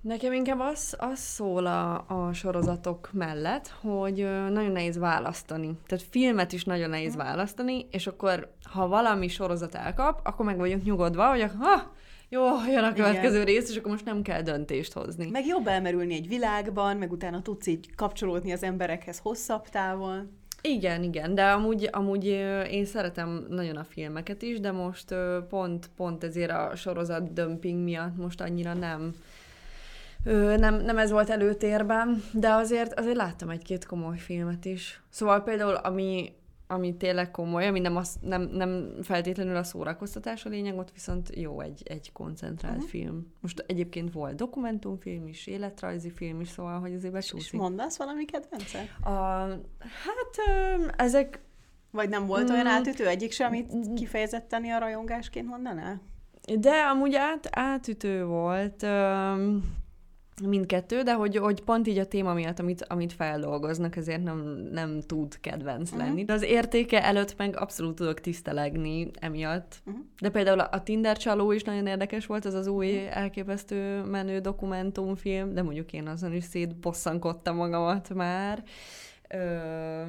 [0.00, 4.16] Nekem inkább az, az szól a, a sorozatok mellett, hogy
[4.50, 5.78] nagyon nehéz választani.
[5.86, 7.24] Tehát filmet is nagyon nehéz hmm.
[7.24, 11.92] választani, és akkor, ha valami sorozat elkap, akkor meg vagyunk nyugodva, hogy ha,
[12.28, 13.46] jó, jön a következő Igen.
[13.46, 15.30] rész, és akkor most nem kell döntést hozni.
[15.30, 20.37] Meg jobb elmerülni egy világban, meg utána tudsz így kapcsolódni az emberekhez hosszabb távon.
[20.62, 22.24] Igen, igen, de amúgy, amúgy
[22.70, 25.14] én szeretem nagyon a filmeket is, de most
[25.48, 29.14] pont, pont ezért a sorozat dömping miatt most annyira nem,
[30.56, 35.02] nem, nem ez volt előtérben, de azért, azért láttam egy-két komoly filmet is.
[35.08, 36.32] Szóval például, ami,
[36.70, 41.36] ami tényleg komoly, ami nem, az, nem, nem feltétlenül a szórakoztatás a lényeg, ott viszont
[41.36, 42.90] jó egy, egy koncentrált uh-huh.
[42.90, 43.32] film.
[43.40, 47.52] Most egyébként volt dokumentumfilm is, életrajzi film is, szóval, hogy azért becsúszik.
[47.52, 48.78] És mondasz valami kedvence?
[49.02, 49.10] A,
[49.78, 50.34] hát
[50.96, 51.40] ezek...
[51.90, 56.00] Vagy nem volt mm, olyan átütő egyik sem, amit kifejezetten a rajongásként mondaná?
[56.58, 58.82] De amúgy át, átütő volt.
[58.82, 59.77] Um,
[60.46, 65.00] mindkettő, de hogy, hogy pont így a téma miatt, amit, amit feldolgoznak, ezért nem, nem
[65.00, 66.06] tud kedvenc uh-huh.
[66.06, 66.24] lenni.
[66.24, 69.82] De az értéke előtt meg abszolút tudok tisztelegni emiatt.
[69.86, 70.04] Uh-huh.
[70.20, 73.16] De például a Tinder csaló is nagyon érdekes volt, az az új uh-huh.
[73.16, 78.62] elképesztő menő dokumentumfilm, de mondjuk én azon is szétbosszankodtam magamat már.
[79.28, 80.02] Ö,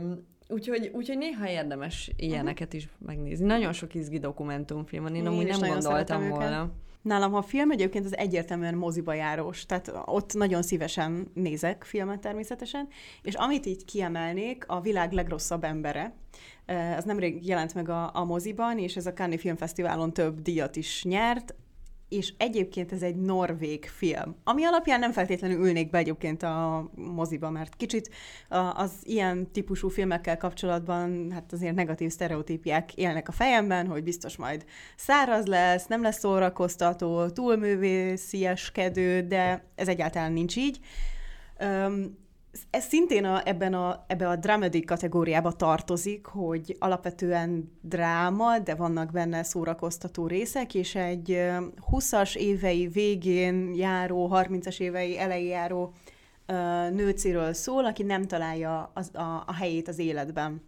[0.51, 2.81] Úgyhogy, úgyhogy néha érdemes ilyeneket uh-huh.
[2.81, 3.45] is megnézni.
[3.45, 6.61] Nagyon sok izgi dokumentumfilm van, én, én amúgy nem gondoltam volna.
[6.61, 6.87] Őket.
[7.01, 12.87] Nálam, ha film egyébként az egyértelműen moziba járós, tehát ott nagyon szívesen nézek filmet természetesen,
[13.21, 16.13] és amit így kiemelnék, a világ legrosszabb embere,
[16.97, 21.03] az nemrég jelent meg a, a moziban, és ez a Cannes Filmfesztiválon több díjat is
[21.03, 21.55] nyert,
[22.09, 27.49] és egyébként ez egy norvég film, ami alapján nem feltétlenül ülnék be egyébként a moziba,
[27.49, 28.09] mert kicsit
[28.73, 34.65] az ilyen típusú filmekkel kapcsolatban hát azért negatív sztereotípiák élnek a fejemben, hogy biztos majd
[34.95, 40.79] száraz lesz, nem lesz szórakoztató, túlművészieskedő, de ez egyáltalán nincs így
[42.69, 49.11] ez szintén a, ebben a, ebbe a dramedy kategóriába tartozik, hogy alapvetően dráma, de vannak
[49.11, 51.49] benne szórakoztató részek, és egy
[51.91, 55.93] 20-as évei végén járó, 30-as évei elején járó
[56.91, 60.61] nőciről szól, aki nem találja az, a, a helyét az életben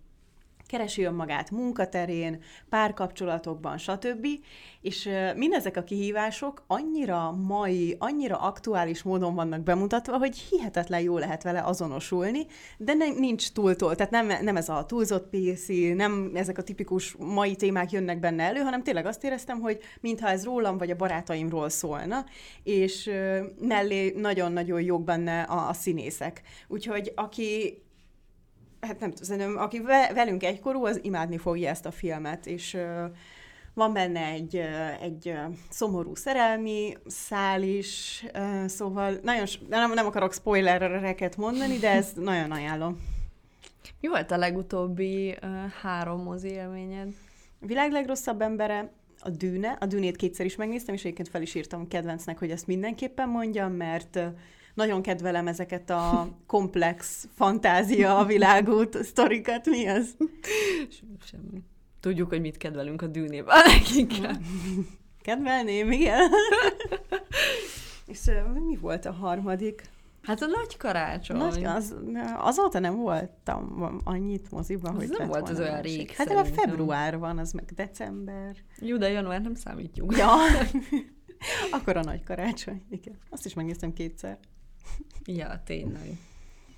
[0.71, 4.27] keresi önmagát munkaterén, párkapcsolatokban, stb.
[4.81, 11.43] És mindezek a kihívások annyira mai, annyira aktuális módon vannak bemutatva, hogy hihetetlen jó lehet
[11.43, 12.45] vele azonosulni,
[12.77, 17.15] de ne, nincs túltól, tehát nem, nem ez a túlzott PC, nem ezek a tipikus
[17.17, 20.95] mai témák jönnek benne elő, hanem tényleg azt éreztem, hogy mintha ez rólam vagy a
[20.95, 22.25] barátaimról szólna,
[22.63, 23.11] és
[23.59, 26.41] mellé nagyon-nagyon jók benne a, a színészek.
[26.67, 27.81] Úgyhogy aki
[28.81, 29.81] hát nem tudom, aki
[30.13, 32.77] velünk egykorú, az imádni fogja ezt a filmet, és
[33.73, 34.61] van benne egy,
[35.01, 35.33] egy
[35.69, 38.25] szomorú szerelmi szál is,
[38.65, 42.99] szóval nagyon, nem, nem akarok spoilereket mondani, de ezt nagyon ajánlom.
[43.99, 45.49] Mi volt a legutóbbi uh,
[45.81, 47.07] három mozi élményed?
[47.61, 51.55] A világ legrosszabb embere, a Dűne, a Dűnét kétszer is megnéztem, és egyébként fel is
[51.55, 54.19] írtam kedvencnek, hogy ezt mindenképpen mondjam, mert
[54.73, 59.65] nagyon kedvelem ezeket a komplex fantázia a világút sztorikat.
[59.65, 60.15] Mi az?
[61.25, 61.63] Semmi.
[61.99, 64.41] Tudjuk, hogy mit kedvelünk a dűnében leginkább.
[65.21, 66.29] Kedvelném, igen.
[68.07, 68.19] És
[68.67, 69.83] mi volt a harmadik?
[70.21, 71.37] Hát a nagy karácsony.
[71.37, 71.95] Nagy, az,
[72.37, 77.37] azóta nem voltam annyit moziban, hogy nem volt az olyan rég Hát a február van,
[77.37, 78.55] az meg december.
[78.79, 80.17] Jó, de január nem számítjuk.
[80.17, 80.29] Ja.
[81.79, 83.17] Akkor a nagy karácsony, igen.
[83.29, 84.37] Azt is megnéztem kétszer.
[85.25, 86.17] Ja, tényleg.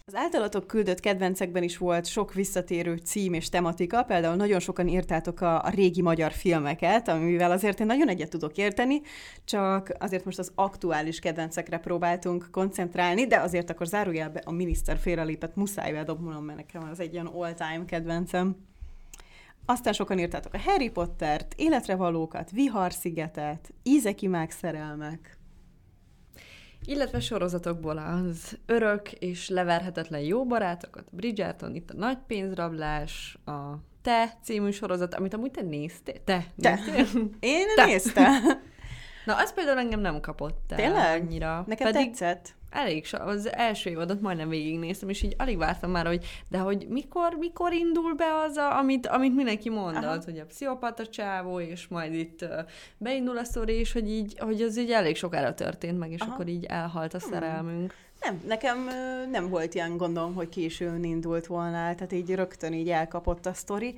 [0.05, 5.41] Az általatok küldött kedvencekben is volt sok visszatérő cím és tematika, például nagyon sokan írtátok
[5.41, 9.01] a, a régi magyar filmeket, amivel azért én nagyon egyet tudok érteni,
[9.45, 15.55] csak azért most az aktuális kedvencekre próbáltunk koncentrálni, de azért akkor zárójelbe a miniszter félrelépett,
[15.55, 18.55] muszáj bedobnom, mert nekem az egy ilyen all-time kedvencem.
[19.65, 25.37] Aztán sokan írtátok a Harry Pottert, Életre valókat, Viharszigetet, Ízekimák szerelmek,
[26.85, 33.51] illetve sorozatokból az örök és leverhetetlen jó barátokat, Bridgerton, itt a nagy pénzrablás, a
[34.01, 36.23] Te című sorozat, amit amúgy te néztél?
[36.23, 36.69] Te, te.
[36.85, 37.05] néztél?
[37.39, 37.85] Én te.
[37.85, 38.33] néztem.
[39.25, 41.21] Na, az például engem nem kapott el Tényleg?
[41.21, 41.63] annyira.
[41.67, 42.55] Neked Pedig tetszett?
[42.73, 46.85] Elég so, az első évadot majdnem végignéztem, és így alig vártam már, hogy de hogy
[46.89, 50.21] mikor, mikor indul be az, a, amit, amit mindenki mondott, Aha.
[50.25, 52.45] hogy a pszichopata csávó, és majd itt
[52.97, 56.33] beindul a sztori, és hogy így, hogy az így elég sokára történt meg, és Aha.
[56.33, 57.31] akkor így elhalt a hmm.
[57.31, 57.93] szerelmünk.
[58.21, 58.89] Nem, nekem
[59.31, 63.95] nem volt ilyen gondom, hogy későn indult volna, tehát így rögtön így elkapott a sztori.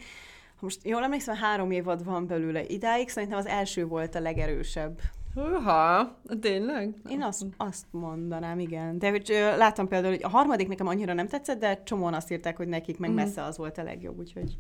[0.60, 5.00] Most jól emlékszem, három évad van belőle idáig, szerintem az első volt a legerősebb.
[5.36, 6.96] Húha, tényleg?
[7.10, 8.98] Én azt, azt mondanám, igen.
[8.98, 12.58] De hogy láttam például, hogy a harmadik nekem annyira nem tetszett, de csomóan azt írták,
[12.58, 13.20] hogy nekik meg mhm.
[13.20, 14.58] messze az volt a legjobb, úgyhogy...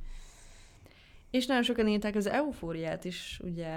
[1.31, 3.73] És nagyon sokan írták az eufóriát is, ugye,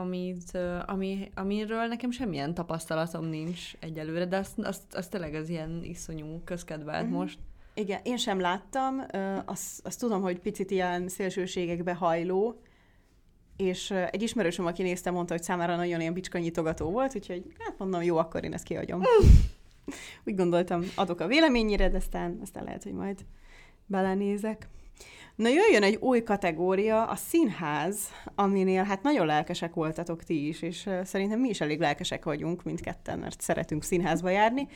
[0.00, 5.80] amit, ami, amiről nekem semmilyen tapasztalatom nincs egyelőre, de azt, azt, azt tényleg az ilyen
[5.82, 7.10] iszonyú közkedvelt mm.
[7.10, 7.38] most.
[7.74, 9.02] Igen, én sem láttam,
[9.44, 12.60] azt, azt tudom, hogy picit ilyen szélsőségekbe hajló,
[13.60, 18.02] és egy ismerősöm, aki nézte, mondta, hogy számára nagyon ilyen bicskanyitogató volt, úgyhogy hát mondom,
[18.02, 19.02] jó, akkor én ezt kihagyom.
[20.26, 23.24] Úgy gondoltam, adok a véleményére, de aztán, aztán lehet, hogy majd
[23.86, 24.68] belenézek.
[25.40, 27.98] Na jöjjön egy új kategória, a színház,
[28.34, 33.18] aminél hát nagyon lelkesek voltatok ti is, és szerintem mi is elég lelkesek vagyunk mindketten,
[33.18, 34.68] mert szeretünk színházba járni.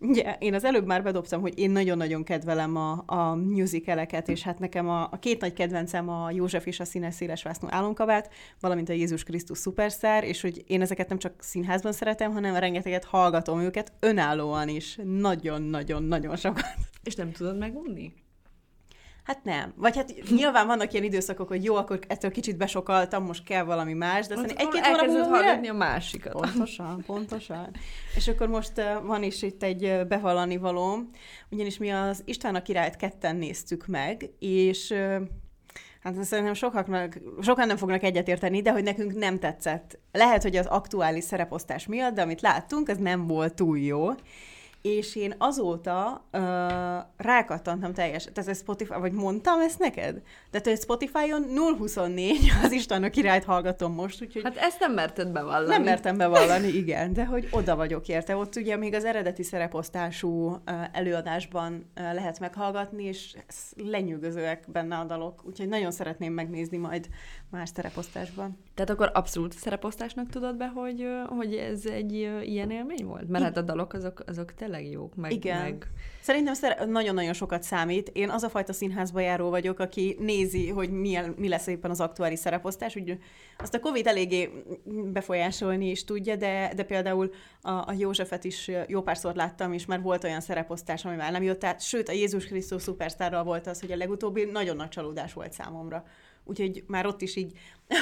[0.00, 4.58] Ugye én az előbb már bedobtam, hogy én nagyon-nagyon kedvelem a, a musicaleket, és hát
[4.58, 8.88] nekem a, a két nagy kedvencem a József és a színes széles vásznú álomkabát, valamint
[8.88, 13.60] a Jézus Krisztus szuperszár, és hogy én ezeket nem csak színházban szeretem, hanem rengeteget hallgatom
[13.60, 14.98] őket önállóan is.
[15.04, 16.74] Nagyon-nagyon-nagyon sokat.
[17.02, 18.12] És nem tudod megunni?
[19.30, 19.72] Hát nem.
[19.76, 23.92] Vagy hát nyilván vannak ilyen időszakok, hogy jó, akkor ettől kicsit besokaltam, most kell valami
[23.92, 25.28] más, de aztán egy-két hónap múlva...
[25.28, 26.32] hallgatni a másikat.
[26.32, 27.70] Pontosan, pontosan.
[28.16, 31.10] És akkor most van is itt egy bevallani valóm,
[31.50, 34.94] ugyanis mi az István a királyt ketten néztük meg, és
[36.02, 39.98] Hát szerintem sokaknak, sokan nem fognak egyetérteni, de hogy nekünk nem tetszett.
[40.12, 44.10] Lehet, hogy az aktuális szereposztás miatt, de amit láttunk, az nem volt túl jó
[44.82, 46.40] és én azóta uh,
[47.16, 50.22] rákattantam teljesen, tehát ez Spotify, vagy mondtam ezt neked?
[50.50, 54.42] Tehát, hogy Spotify-on 024 az Istennek királyt hallgatom most, úgyhogy...
[54.42, 55.68] Hát ezt nem merted bevallani.
[55.68, 58.36] Nem mertem bevallani, igen, de hogy oda vagyok érte.
[58.36, 60.60] Ott ugye még az eredeti szereposztású uh,
[60.92, 63.36] előadásban uh, lehet meghallgatni, és
[63.76, 67.08] lenyűgözőek benne a dalok, úgyhogy nagyon szeretném megnézni majd
[67.50, 68.58] más szereposztásban.
[68.74, 73.28] Tehát akkor abszolút szereposztásnak tudod be, hogy, hogy ez egy ilyen élmény volt?
[73.28, 75.14] Mert hát a dalok azok, azok tényleg jók.
[75.14, 75.62] Meg, Igen.
[75.62, 75.86] Meg...
[76.20, 78.08] Szerintem szer- nagyon-nagyon sokat számít.
[78.08, 82.00] Én az a fajta színházba járó vagyok, aki nézi, hogy milyen, mi lesz éppen az
[82.00, 82.96] aktuális szereposztás.
[82.96, 83.18] Úgy,
[83.58, 84.64] azt a Covid eléggé
[85.12, 87.30] befolyásolni is tudja, de, de például
[87.62, 91.42] a, a Józsefet is jó párszor láttam, és már volt olyan szereposztás, ami már nem
[91.42, 91.80] jött át.
[91.80, 96.04] Sőt, a Jézus Krisztus szupersztárral volt az, hogy a legutóbbi nagyon nagy csalódás volt számomra.
[96.50, 97.52] Úgyhogy már ott is így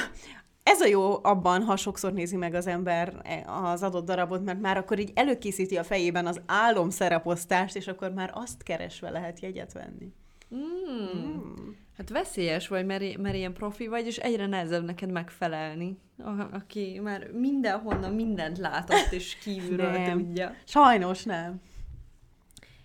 [0.63, 4.77] ez a jó abban, ha sokszor nézi meg az ember az adott darabot, mert már
[4.77, 9.73] akkor így előkészíti a fejében az álom szereposztást, és akkor már azt keresve lehet jegyet
[9.73, 10.13] venni.
[10.55, 11.19] Mm.
[11.19, 11.69] Mm.
[11.97, 15.97] Hát veszélyes vagy, mert, mert ilyen profi vagy, és egyre nehezebb neked megfelelni.
[16.17, 20.17] A, aki már mindenhonnan mindent látott, és kívülről nem.
[20.17, 20.55] tudja.
[20.63, 21.61] Sajnos nem.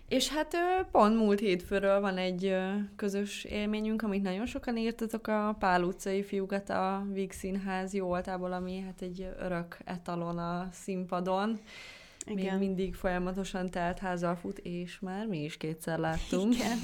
[0.07, 0.57] És hát
[0.91, 2.55] pont múlt hétfőről van egy
[2.95, 8.53] közös élményünk, amit nagyon sokan írtatok a Pál utcai fiúkat a Víg Színház jó voltából,
[8.53, 11.59] ami hát egy örök etalon a színpadon.
[12.25, 12.57] Igen.
[12.57, 16.53] Még mindig folyamatosan telt házzal fut, és már mi is kétszer láttunk.
[16.53, 16.77] Igen.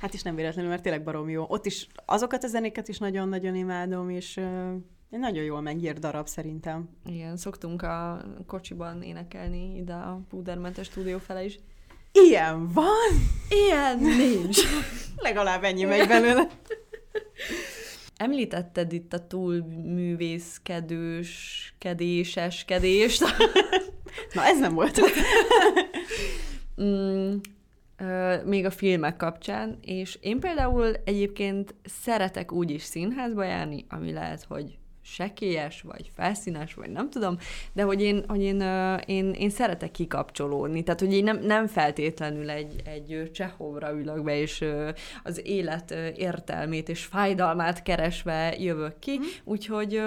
[0.00, 1.44] Hát is nem véletlenül, mert tényleg barom jó.
[1.48, 4.40] Ott is azokat a zenéket is nagyon-nagyon imádom, és
[5.08, 6.88] nagyon jól megírt darab szerintem.
[7.06, 11.58] Igen, szoktunk a kocsiban énekelni ide a Pudermentes stúdió fele is.
[12.12, 13.36] Ilyen van?
[13.48, 14.58] Ilyen nincs.
[15.16, 16.48] Legalább ennyi megy belőle.
[18.16, 23.24] Említetted itt a túlművészkedős, kedéseskedést.
[24.34, 25.00] Na, ez nem volt.
[26.82, 27.36] mm,
[28.44, 34.44] még a filmek kapcsán, és én például egyébként szeretek úgy is színházba járni, ami lehet,
[34.48, 34.78] hogy
[35.12, 37.38] sekélyes, vagy felszínes, vagy nem tudom,
[37.72, 38.60] de hogy én, hogy én,
[39.06, 44.40] én, én szeretek kikapcsolódni, tehát hogy én nem, nem feltétlenül egy, egy csehovra ülök be,
[44.40, 44.64] és
[45.22, 49.22] az élet értelmét és fájdalmát keresve jövök ki, mm.
[49.44, 50.02] úgyhogy,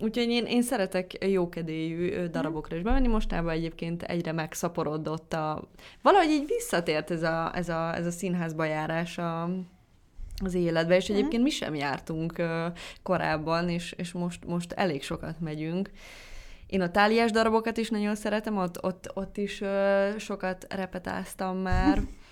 [0.00, 5.68] úgyhogy én, én szeretek jókedélyű darabokra is bemenni, mostában egyébként egyre megszaporodott a...
[6.02, 9.48] Valahogy így visszatért ez a, ez a, ez a színházba járás a,
[10.44, 11.18] az életbe, és mhm.
[11.18, 12.42] egyébként mi sem jártunk
[13.02, 15.90] korábban, és, és most, most elég sokat megyünk.
[16.66, 19.62] Én a táliás darabokat is nagyon szeretem, ott, ott, ott is
[20.18, 22.02] sokat repetáztam már.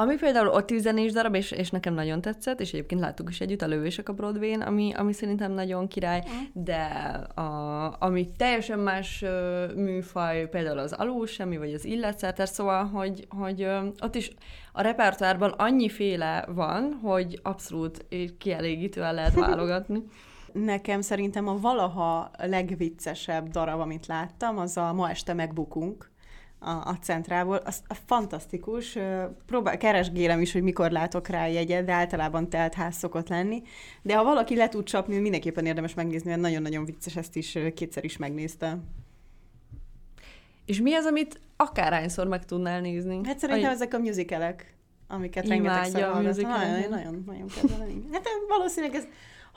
[0.00, 3.40] Ami például ott is zenés darab, és, és nekem nagyon tetszett, és egyébként láttuk is
[3.40, 6.62] együtt a lövések a broadway ami, ami szerintem nagyon király, mm.
[6.62, 6.84] de
[7.34, 9.24] a, ami teljesen más
[9.74, 13.68] műfaj, például az alul semmi, vagy az illetszerter, szóval, hogy, hogy
[14.00, 14.30] ott is
[14.72, 18.06] a repertoárban annyiféle van, hogy abszolút
[18.38, 20.02] kielégítően lehet válogatni.
[20.52, 26.10] Nekem szerintem a valaha legviccesebb darab, amit láttam, az a Ma este megbukunk
[26.58, 27.56] a, a centrából.
[27.56, 28.98] Az a fantasztikus.
[29.46, 33.62] Próbál, keresgélem is, hogy mikor látok rá jegyet, de általában telt ház szokott lenni.
[34.02, 38.04] De ha valaki le tud csapni, mindenképpen érdemes megnézni, mert nagyon-nagyon vicces, ezt is kétszer
[38.04, 38.82] is megnéztem.
[40.64, 43.20] És mi az, amit akárhányszor meg tudnál nézni?
[43.24, 43.72] Hát szerintem a...
[43.72, 44.74] ezek a musicalek,
[45.08, 46.50] amiket rengetegszer hallgatom.
[46.50, 48.08] Nagyon, nagyon, nagyon kedvelem.
[48.12, 49.06] Hát valószínűleg ez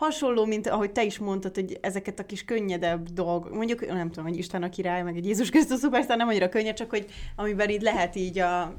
[0.02, 4.26] hasonló, mint ahogy te is mondtad, hogy ezeket a kis könnyedebb dolgok, mondjuk nem tudom,
[4.30, 7.70] hogy Isten a király, meg egy Jézus Krisztus szupersztár nem annyira könnyed, csak hogy amiben
[7.70, 8.74] így lehet így a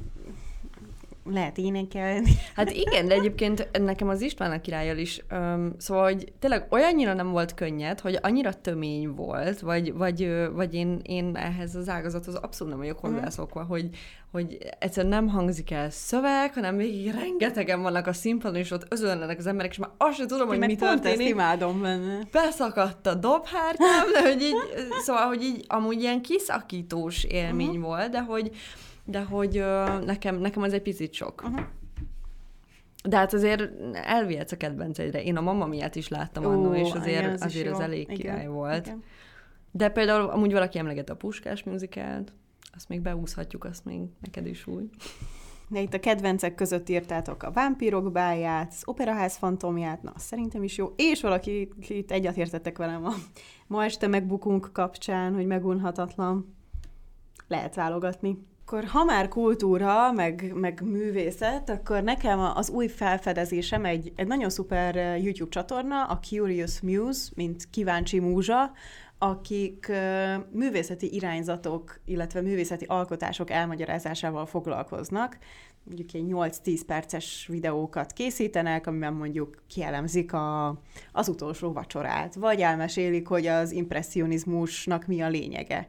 [1.24, 2.30] lehet énekelni.
[2.56, 7.14] Hát igen, de egyébként nekem az István a királyjal is, um, szóval, hogy tényleg olyannyira
[7.14, 12.34] nem volt könnyed, hogy annyira tömény volt, vagy, vagy, vagy én, én ehhez az ágazathoz
[12.34, 13.12] abszolút nem vagyok mhm.
[13.12, 13.88] hozzászokva, hogy,
[14.32, 19.38] hogy egyszerűen nem hangzik el szöveg, hanem még rengetegen vannak a színpadon, és ott özönlenek
[19.38, 21.20] az emberek, és már azt sem tudom, Én hogy mi történik.
[21.20, 22.18] Ezt imádom benne.
[22.32, 24.56] Beszakadt a dobhártyám, de hogy így,
[25.04, 27.84] szóval, hogy így amúgy ilyen kiszakítós élmény uh-huh.
[27.84, 28.50] volt, de hogy
[29.04, 31.42] de hogy uh, nekem, nekem az egy picit sok.
[31.44, 31.60] Uh-huh.
[33.04, 35.22] De hát azért elvihetsz a kedvenceidre.
[35.22, 38.46] Én a mama miatt is láttam annó, és azért, az, azért az elég igen, király
[38.46, 38.86] volt.
[38.86, 39.02] Igen.
[39.70, 42.32] De például amúgy valaki emleget a Puskás műzikált,
[42.74, 44.88] azt még beúszhatjuk, azt még neked is úgy.
[45.68, 50.76] De itt a kedvencek között írtátok a Vámpírok báját, az Operaház fantomját, na, szerintem is
[50.76, 50.92] jó.
[50.96, 53.12] És valaki itt egyetértettek velem a
[53.66, 56.56] ma este megbukunk kapcsán, hogy megunhatatlan.
[57.48, 58.38] Lehet válogatni.
[58.72, 64.50] Akkor ha már kultúra, meg, meg művészet, akkor nekem az új felfedezésem egy, egy nagyon
[64.50, 68.72] szuper YouTube csatorna, a Curious Muse, mint kíváncsi múzsa,
[69.18, 69.92] akik
[70.52, 75.38] művészeti irányzatok, illetve művészeti alkotások elmagyarázásával foglalkoznak.
[75.84, 76.26] Mondjuk egy
[76.64, 80.78] 8-10 perces videókat készítenek, amiben mondjuk kielemzik a,
[81.12, 85.86] az utolsó vacsorát, vagy elmesélik, hogy az impressionizmusnak mi a lényege.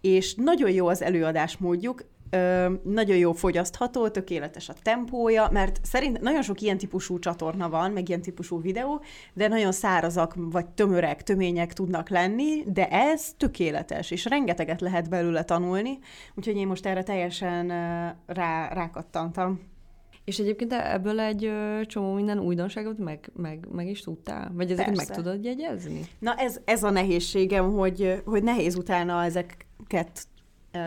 [0.00, 6.20] És nagyon jó az előadás módjuk, Ö, nagyon jó fogyasztható, tökéletes a tempója, mert szerint
[6.20, 11.22] nagyon sok ilyen típusú csatorna van, meg ilyen típusú videó, de nagyon szárazak, vagy tömörek,
[11.22, 15.98] tömények tudnak lenni, de ez tökéletes, és rengeteget lehet belőle tanulni,
[16.34, 17.68] úgyhogy én most erre teljesen
[18.26, 19.60] rá, rákattantam.
[20.24, 24.52] És egyébként ebből egy csomó minden újdonságot meg, meg, meg is tudtál?
[24.54, 25.04] Vagy ezeket Persze.
[25.08, 26.00] meg tudod jegyezni?
[26.18, 30.26] Na ez, ez a nehézségem, hogy, hogy nehéz utána ezeket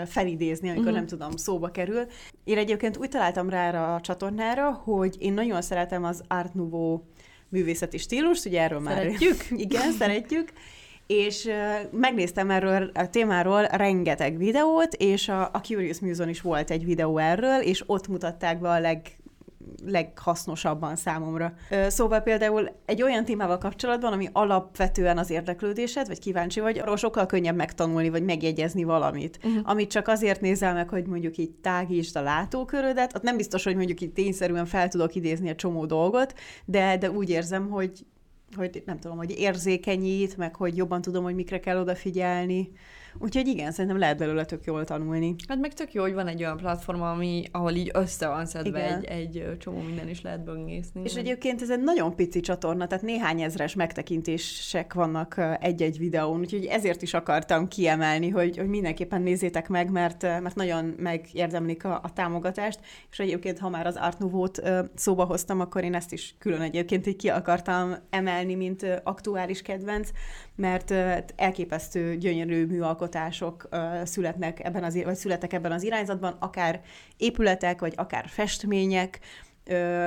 [0.05, 0.99] felidézni, amikor uh-huh.
[0.99, 2.05] nem tudom, szóba kerül.
[2.43, 7.01] Én egyébként úgy találtam rá a csatornára, hogy én nagyon szeretem az Art Nouveau
[7.49, 9.49] művészeti stílust, ugye erről szeretjük.
[9.49, 9.59] már...
[9.65, 10.49] Igen, szeretjük.
[11.07, 11.49] És
[11.91, 17.17] megnéztem erről a témáról rengeteg videót, és a, a Curious Museum is volt egy videó
[17.17, 19.01] erről, és ott mutatták be a leg
[19.85, 21.53] leghasznosabban számomra.
[21.87, 27.25] Szóval például egy olyan témával kapcsolatban, ami alapvetően az érdeklődésed, vagy kíváncsi vagy, arról sokkal
[27.25, 29.39] könnyebb megtanulni, vagy megjegyezni valamit.
[29.43, 29.69] Uh-huh.
[29.69, 33.75] Amit csak azért nézel meg, hogy mondjuk így tágítsd a látókörödet, ott nem biztos, hogy
[33.75, 36.33] mondjuk így tényszerűen fel tudok idézni egy csomó dolgot,
[36.65, 38.05] de, de úgy érzem, hogy
[38.55, 42.71] hogy nem tudom, hogy érzékenyít, meg hogy jobban tudom, hogy mikre kell odafigyelni.
[43.17, 45.35] Úgyhogy igen, szerintem lehet belőle tök jól tanulni.
[45.47, 48.97] Hát meg tök jó, hogy van egy olyan platform, ami, ahol így össze van szedve
[48.97, 51.01] egy, egy csomó minden is lehet böngészni.
[51.03, 56.65] És egyébként ez egy nagyon pici csatorna, tehát néhány ezres megtekintések vannak egy-egy videón, úgyhogy
[56.65, 62.13] ezért is akartam kiemelni, hogy, hogy mindenképpen nézzétek meg, mert, mert nagyon megérdemlik a, a
[62.13, 62.79] támogatást,
[63.11, 64.61] és egyébként, ha már az Art Nouveau-t
[64.95, 70.09] szóba hoztam, akkor én ezt is külön egyébként így ki akartam emelni, mint aktuális kedvenc,
[70.59, 70.91] mert
[71.35, 73.69] elképesztő gyönyörű műalkotások
[74.03, 76.81] születnek ebben az, vagy születek ebben az irányzatban, akár
[77.17, 79.19] épületek, vagy akár festmények,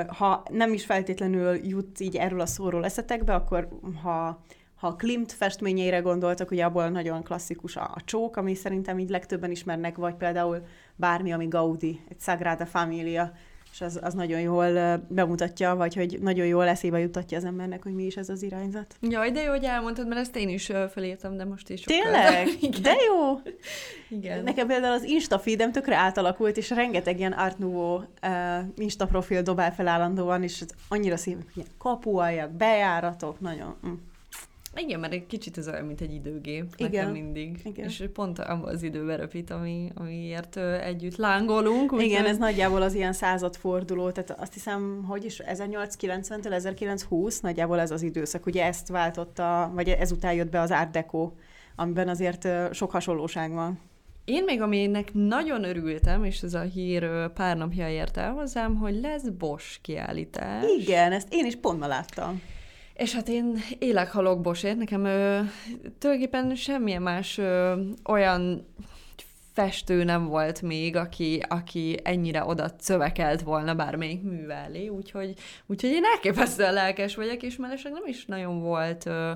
[0.06, 3.68] ha nem is feltétlenül jut így erről a szóról eszetekbe, akkor
[4.02, 4.44] ha
[4.82, 9.50] ha Klimt festményeire gondoltak, ugye abból nagyon klasszikus a, a csók, ami szerintem így legtöbben
[9.50, 13.32] ismernek, vagy például bármi, ami Gaudi, egy Sagrada Familia
[13.72, 17.94] és az, az nagyon jól bemutatja, vagy hogy nagyon jól eszébe jutatja az embernek, hogy
[17.94, 18.96] mi is ez az irányzat.
[19.00, 22.48] Jaj, de jó, hogy elmondtad, mert ezt én is felírtam, de most is Tényleg?
[22.82, 23.40] De jó!
[24.08, 24.42] Igen.
[24.42, 28.04] Nekem például az Insta feedem tökre átalakult, és rengeteg ilyen Art Nouveau uh,
[28.76, 33.76] Insta profil dobál fel állandóan, és annyira szép, ilyen kapuajak, bejáratok, nagyon...
[33.86, 33.92] Mm.
[34.76, 36.90] Igen, mert egy kicsit ez olyan, mint egy időgép Igen.
[36.90, 37.60] nekem mindig.
[37.64, 37.84] Igen.
[37.84, 41.92] És pont az időbe röpít, ami, amiért együtt lángolunk.
[41.92, 47.80] Úgy Igen, ez nagyjából az ilyen századforduló, tehát azt hiszem, hogy is 1890-től 1920 nagyjából
[47.80, 48.46] ez az időszak.
[48.46, 51.32] Ugye ezt váltotta, vagy ezután jött be az Art Deco,
[51.76, 53.80] amiben azért sok hasonlóság van.
[54.24, 59.00] Én még aminek nagyon örültem, és ez a hír pár napja ért el hozzám, hogy
[59.00, 60.64] lesz Bosch kiállítás.
[60.78, 62.42] Igen, ezt én is pont ma láttam.
[63.02, 65.40] És hát én élek halok Bosért, nekem ö,
[65.98, 68.66] tulajdonképpen semmilyen más ö, olyan
[69.52, 75.34] festő nem volt még, aki, aki ennyire oda szövekelt volna bármelyik művelé, úgyhogy,
[75.66, 79.32] úgyhogy én elképesztően lelkes vagyok, és mellesleg nem is nagyon volt ö,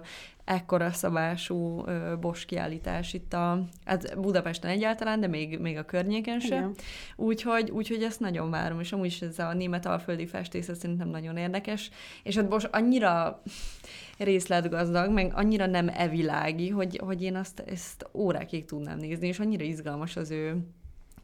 [0.46, 6.40] ekkora szabású ö, Bosch kiállítás itt a, hát Budapesten egyáltalán, de még, még a környéken
[6.40, 6.72] sem.
[7.16, 11.36] Úgyhogy, úgyhogy ezt nagyon várom, és amúgy is ez a német alföldi festészet szerintem nagyon
[11.36, 11.90] érdekes,
[12.22, 13.42] és ott Bosch annyira
[14.18, 19.64] részletgazdag, meg annyira nem evilági, hogy, hogy én azt ezt órákig tudnám nézni, és annyira
[19.64, 20.66] izgalmas az ő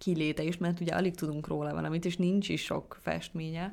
[0.02, 3.72] kiléte is, mert ugye alig tudunk róla valamit, és nincs is sok festménye.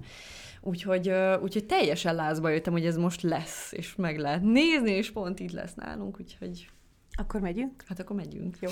[0.61, 1.11] Úgyhogy,
[1.41, 5.51] úgyhogy teljesen lázba jöttem, hogy ez most lesz, és meg lehet nézni, és pont itt
[5.51, 6.69] lesz nálunk, úgyhogy...
[7.17, 7.83] Akkor megyünk?
[7.87, 8.57] Hát akkor megyünk.
[8.61, 8.69] Jó.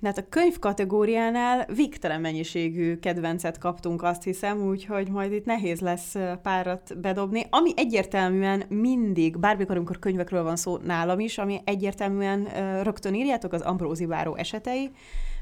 [0.00, 5.80] De hát a könyv kategóriánál végtelen mennyiségű kedvencet kaptunk, azt hiszem, úgyhogy majd itt nehéz
[5.80, 7.46] lesz párat bedobni.
[7.50, 12.44] Ami egyértelműen mindig, bármikor, amikor könyvekről van szó nálam is, ami egyértelműen
[12.82, 14.90] rögtön írjátok, az Ambrózi Báró esetei,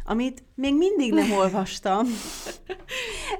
[0.06, 2.06] amit még mindig nem olvastam.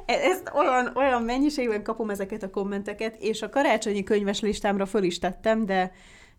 [0.07, 5.03] E, ezt olyan, olyan mennyiségben kapom ezeket a kommenteket, és a karácsonyi könyves listámra föl
[5.03, 5.93] is tettem, de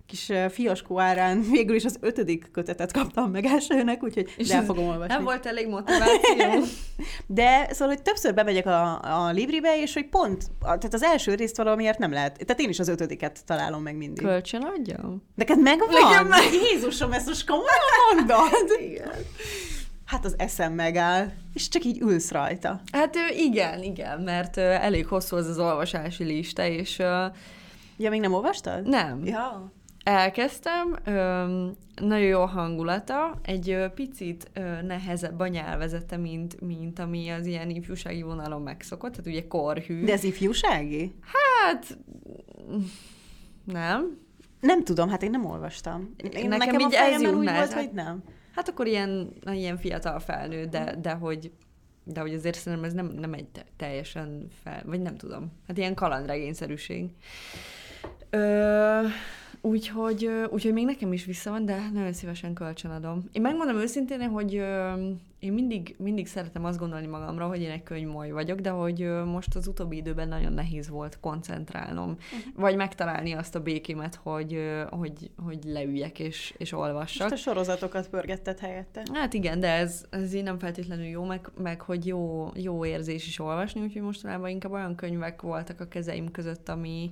[0.07, 4.87] kis fiaskó árán végül is az ötödik kötetet kaptam meg elsőnek, úgyhogy és el fogom
[4.87, 5.13] olvasni.
[5.13, 6.63] Nem volt elég motiváció.
[7.25, 11.58] De szóval, hogy többször bemegyek a, a Libribe, és hogy pont, tehát az első részt
[11.58, 12.45] valamiért nem lehet.
[12.45, 14.23] Tehát én is az ötödiket találom meg mindig.
[14.23, 15.23] Kölcsön adjam?
[15.35, 15.89] Neked megvan?
[15.89, 16.43] Nekem meg...
[16.71, 18.79] Jézusom, ezt most komolyan mondod?
[18.79, 19.12] Igen.
[20.08, 22.81] Hát az eszem megáll, és csak így ülsz rajta.
[22.91, 26.97] Hát igen, igen, mert elég hosszú az az olvasási lista, és
[27.99, 28.87] Ja, még nem olvastad?
[28.87, 29.25] nem.
[29.25, 29.71] Ja.
[30.03, 30.95] Elkezdtem,
[32.01, 34.51] nagyon jó hangulata, egy picit
[34.87, 40.03] nehezebb a nyelvezete, mint, mint ami az ilyen ifjúsági vonalon megszokott, tehát ugye korhű.
[40.03, 41.15] De ez ifjúsági?
[41.21, 41.97] Hát
[43.63, 44.17] nem.
[44.60, 46.13] Nem tudom, hát én nem olvastam.
[46.17, 48.23] Én, Nekem nekem így a ez fejemben jut volt, hogy nem.
[48.58, 51.51] Hát akkor ilyen, ilyen fiatal felnőtt, de, de hogy
[52.03, 55.51] de hogy azért szerintem ez nem, nem egy te- teljesen fel, vagy nem tudom.
[55.67, 57.10] Hát ilyen kalandregényszerűség.
[58.29, 59.01] Ö,
[59.62, 63.23] úgyhogy, úgyhogy még nekem is vissza van, de nagyon szívesen kölcsönadom.
[63.31, 64.63] Én megmondom őszintén, hogy
[65.40, 69.56] én mindig, mindig szeretem azt gondolni magamra, hogy én egy könyvmoly vagyok, de hogy most
[69.56, 72.54] az utóbbi időben nagyon nehéz volt koncentrálnom, uh-huh.
[72.56, 74.60] vagy megtalálni azt a békémet, hogy,
[74.90, 77.29] hogy, hogy leüljek és, és olvassak.
[77.29, 79.04] Most a sorozatokat pörgetted helyette.
[79.13, 83.27] Hát igen, de ez, ez így nem feltétlenül jó, meg, meg hogy jó, jó érzés
[83.27, 87.12] is olvasni, úgyhogy mostanában inkább olyan könyvek voltak a kezeim között, ami,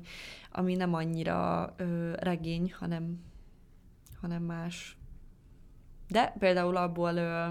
[0.51, 3.19] ami nem annyira ö, regény, hanem,
[4.21, 4.97] hanem más.
[6.07, 7.47] De például abból ö,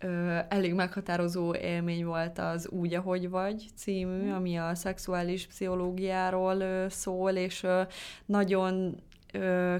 [0.00, 6.86] ö, elég meghatározó élmény volt az Úgy, ahogy vagy című, ami a szexuális pszichológiáról ö,
[6.88, 7.82] szól, és ö,
[8.26, 8.96] nagyon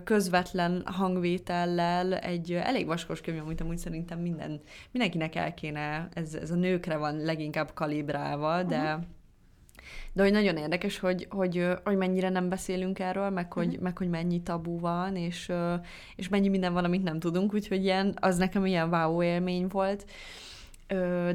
[0.05, 4.61] közvetlen hangvétellel egy elég vaskos könyv, amit amúgy szerintem minden,
[4.91, 8.99] mindenkinek el kéne, ez, ez a nőkre van leginkább kalibrálva, de.
[10.13, 13.83] De hogy nagyon érdekes, hogy, hogy, hogy mennyire nem beszélünk erről, meg hogy, Mhm.
[13.83, 15.53] meg hogy mennyi tabu van, és,
[16.17, 20.05] és mennyi minden van, amit nem tudunk, úgyhogy ilyen, az nekem ilyen wow élmény volt.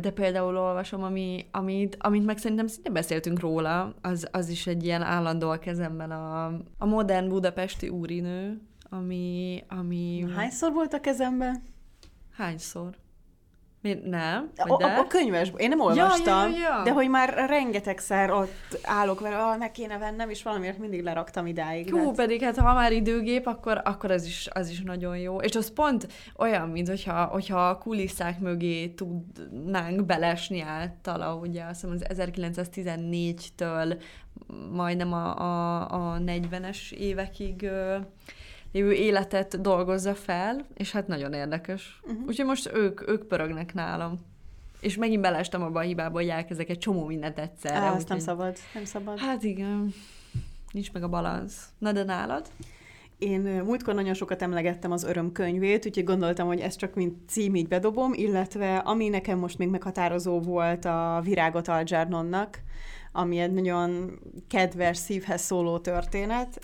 [0.01, 4.83] De például olvasom, ami, amit, amit meg szerintem szinte beszéltünk róla, az, az is egy
[4.83, 6.45] ilyen állandó a kezemben a,
[6.77, 10.25] a modern budapesti úrinő, ami, ami...
[10.35, 11.63] Hányszor volt a kezemben?
[12.31, 12.95] Hányszor?
[13.85, 14.51] Mi, nem?
[14.57, 14.85] A, de?
[14.85, 16.81] a, a könyves, én nem olvastam, ja, ja.
[16.83, 21.45] de hogy már rengetegszer ott állok vele, ah, meg kéne vennem, és valamiért mindig leraktam
[21.45, 21.91] idáig.
[21.91, 25.37] Hú, de- pedig hát ha már időgép, akkor, akkor az, is, az is nagyon jó.
[25.37, 26.07] És az pont
[26.37, 34.01] olyan, mint hogyha, hogyha a kulisszák mögé tudnánk belesni általa, ugye azt hiszem az 1914-től
[34.71, 35.81] majdnem a, a,
[36.13, 37.69] a 40-es évekig
[38.75, 41.99] lévő életet dolgozza fel, és hát nagyon érdekes.
[42.03, 42.27] Uh-huh.
[42.27, 44.19] Úgyhogy most ők, ők pörögnek nálam.
[44.79, 47.75] És megint belestem abba a hibába, hogy elkezdek egy csomó mindent egyszerre.
[47.75, 49.19] Á, azt nem szabad, nem szabad.
[49.19, 49.93] Hát igen,
[50.71, 51.69] nincs meg a balansz.
[51.77, 52.47] Na de nálad?
[53.17, 57.55] Én múltkor nagyon sokat emlegettem az öröm könyvét, úgyhogy gondoltam, hogy ezt csak mint cím
[57.55, 62.59] így bedobom, illetve ami nekem most még meghatározó volt a Virágot Algernonnak,
[63.15, 66.59] ami egy nagyon kedves, szívhez szóló történet.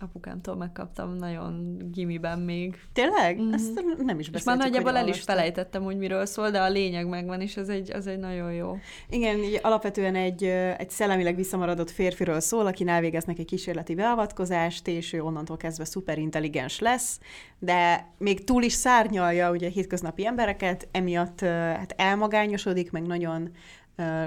[0.00, 2.80] Apukámtól megkaptam nagyon gimiben még.
[2.92, 3.38] Tényleg?
[3.38, 3.52] Mhm.
[3.52, 6.68] Ezt nem is És már beszéltük, nagyjából el is felejtettem, hogy miről szól, de a
[6.68, 8.76] lényeg megvan, és ez egy, az egy nagyon jó.
[9.08, 10.44] Igen, így alapvetően egy,
[10.78, 16.78] egy szellemileg visszamaradott férfiről szól, aki elvégeznek egy kísérleti beavatkozást, és ő onnantól kezdve szuperintelligens
[16.78, 17.20] lesz,
[17.58, 23.50] de még túl is szárnyalja ugye a hétköznapi embereket, emiatt hát elmagányosodik, meg nagyon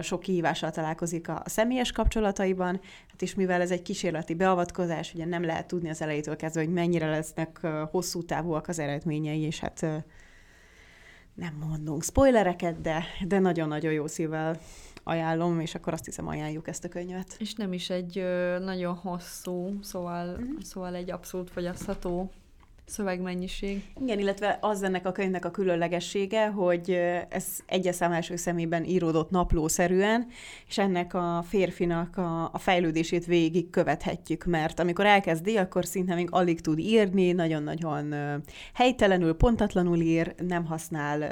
[0.02, 5.44] sok kihívással találkozik a, személyes kapcsolataiban, hát és mivel ez egy kísérleti beavatkozás, ugye nem
[5.44, 7.60] lehet tudni az elejétől kezdve, hogy mennyire lesznek
[7.92, 9.82] hosszú távúak az eredményei, és hát
[11.34, 14.60] nem mondunk spoilereket, de, de nagyon-nagyon jó szívvel
[15.04, 17.36] ajánlom, és akkor azt hiszem ajánljuk ezt a könyvet.
[17.40, 20.60] És nem is egy ö, nagyon hosszú, szóval, Mhm.
[20.62, 22.32] szóval egy abszolút fogyasztható
[22.88, 23.84] szövegmennyiség.
[24.02, 26.92] Igen, illetve az ennek a könyvnek a különlegessége, hogy
[27.30, 30.28] ez egyes szám első szemében íródott naplószerűen,
[30.68, 36.28] és ennek a férfinak a, a fejlődését végig követhetjük, mert amikor elkezdi, akkor szinte még
[36.32, 38.16] alig tud írni, nagyon-nagyon
[38.74, 41.32] helytelenül, pontatlanul ír, nem használ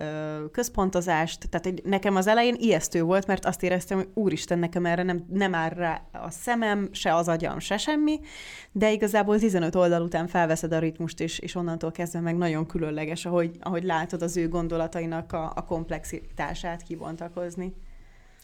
[0.52, 5.04] központozást, tehát egy, nekem az elején ijesztő volt, mert azt éreztem, hogy úristen, nekem erre
[5.04, 8.20] nem, nem áll rá a szemem, se az agyam, se semmi,
[8.72, 13.26] de igazából 15 oldal után felveszed a ritmust, és, és onnantól kezdve meg nagyon különleges,
[13.26, 17.74] ahogy, ahogy látod az ő gondolatainak a, a komplexitását kibontakozni.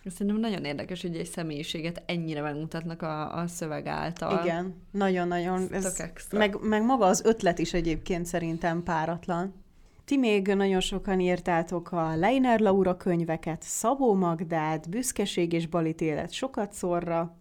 [0.05, 4.43] Szerintem nagyon érdekes, hogy egy személyiséget ennyire megmutatnak a, a szöveg által.
[4.43, 5.67] Igen, nagyon-nagyon.
[5.71, 9.53] Ez Ez, meg, meg maga az ötlet is egyébként szerintem páratlan.
[10.05, 16.73] Ti még nagyon sokan írtátok a Leiner Laura könyveket, Szabó Magdát, Büszkeség és balítélet sokat
[16.73, 17.35] szorra.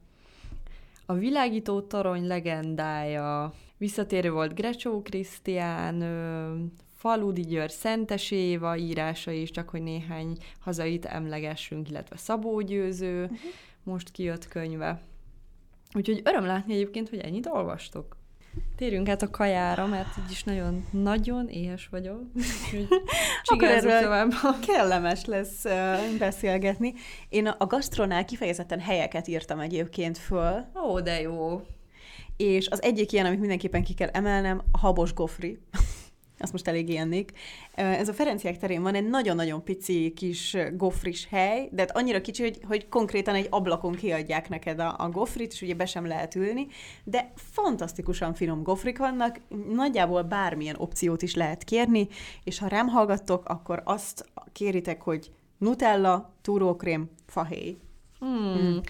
[1.11, 6.03] A világító torony legendája, visszatérő volt Grecsó Krisztián,
[6.95, 13.39] Faludi György Szentes Éva írása is, csak hogy néhány hazait emlegessünk, illetve Szabó Győző, uh-huh.
[13.83, 15.03] most kijött könyve.
[15.95, 18.17] Úgyhogy öröm látni egyébként, hogy ennyit olvastok.
[18.77, 22.23] Térjünk át a kajára, mert így is nagyon, nagyon éhes vagyok.
[23.45, 24.33] Akkor erről tovább.
[24.67, 25.65] kellemes lesz
[26.19, 26.95] beszélgetni.
[27.29, 30.65] Én a gasztronál kifejezetten helyeket írtam egyébként föl.
[30.87, 31.63] Ó, de jó.
[32.37, 35.59] És az egyik ilyen, amit mindenképpen ki kell emelnem, a habos gofri
[36.41, 37.33] azt most elég ennék.
[37.75, 42.43] Ez a Ferenciák terén van egy nagyon-nagyon pici kis gofris hely, de hát annyira kicsi,
[42.43, 46.35] hogy, hogy konkrétan egy ablakon kiadják neked a, a gofrit, és ugye be sem lehet
[46.35, 46.67] ülni,
[47.05, 52.09] de fantasztikusan finom gofrik vannak, nagyjából bármilyen opciót is lehet kérni,
[52.45, 57.77] és ha rám hallgattok, akkor azt kéritek, hogy Nutella, túrókrém, fahéj.
[58.19, 58.53] Hmm.
[58.53, 58.81] Hmm.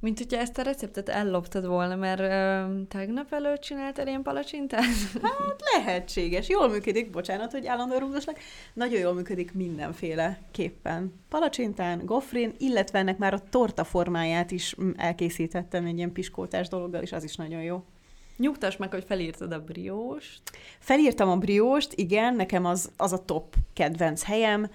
[0.00, 4.84] Mint hogyha ezt a receptet elloptad volna, mert ö, tegnap előtt csináltál ilyen palacsintát?
[5.22, 6.48] Hát lehetséges.
[6.48, 8.38] Jól működik, bocsánat, hogy állandó rúgdosnak.
[8.72, 11.14] Nagyon jól működik mindenféle képpen.
[11.28, 17.02] Palacsintán, gofrin, illetve ennek már a torta formáját is mm, elkészítettem egy ilyen piskótás dologgal,
[17.02, 17.84] és az is nagyon jó.
[18.36, 20.42] Nyugtass meg, hogy felírtad a brióst.
[20.78, 24.70] Felírtam a brióst, igen, nekem az, az a top kedvenc helyem.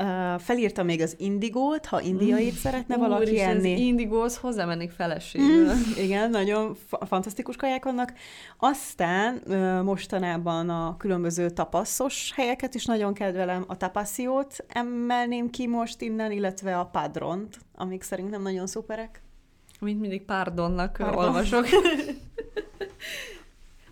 [0.00, 2.56] Uh, felírtam még az indigót, ha indiait mm.
[2.56, 3.72] szeretne Úr, valaki is enni.
[3.72, 5.74] az indigóhoz hozzámennék feleségül.
[5.74, 8.12] Mm, igen, nagyon fa- fantasztikus kaják vannak.
[8.58, 13.64] Aztán uh, mostanában a különböző tapaszos helyeket is nagyon kedvelem.
[13.66, 19.22] A tapasziót emelném ki most innen, illetve a padront, amik szerintem nagyon szuperek.
[19.80, 21.24] Mint mindig pardonnak Pardon.
[21.24, 21.66] olvasok.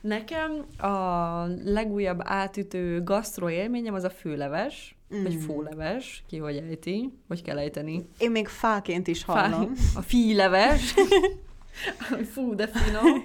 [0.01, 5.23] Nekem a legújabb átütő gasztro élményem az a főleves, mm.
[5.23, 8.09] vagy fóleves, ki hogy ejti, hogy kell ejteni.
[8.19, 9.75] Én még fáként is hallom.
[9.75, 10.95] Fá, a fíleves.
[12.33, 13.25] Fú, de finom.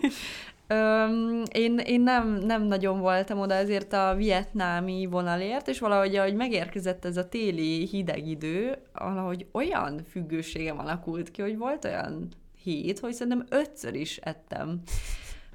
[0.67, 6.35] Öm, én, én nem, nem nagyon voltam oda ezért a vietnámi vonalért, és valahogy, ahogy
[6.35, 12.29] megérkezett ez a téli hideg idő, valahogy olyan függőségem alakult ki, hogy volt olyan
[12.63, 14.81] hét, hogy szerintem ötször is ettem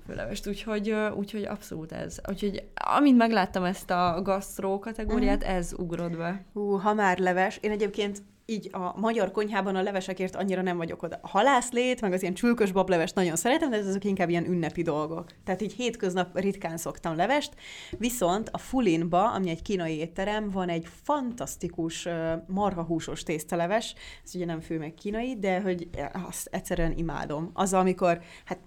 [0.09, 2.17] főlevest, úgyhogy, úgyhogy abszolút ez.
[2.29, 5.57] Úgyhogy amint megláttam ezt a gasztró kategóriát, uh-huh.
[5.57, 6.45] ez ugrott be.
[6.53, 7.59] Hú, ha már leves.
[7.61, 11.19] Én egyébként így a magyar konyhában a levesekért annyira nem vagyok oda.
[11.23, 15.31] A halászlét, meg az ilyen csülkös bablevest nagyon szeretem, de ezek inkább ilyen ünnepi dolgok.
[15.45, 17.55] Tehát így hétköznap ritkán szoktam levest,
[17.99, 22.09] viszont a Fulinba, ami egy kínai étterem, van egy fantasztikus
[22.47, 23.95] marhahúsos tésztaleves,
[24.25, 25.89] ez ugye nem fő meg kínai, de hogy
[26.27, 27.51] azt egyszerűen imádom.
[27.53, 28.59] Az, amikor, hát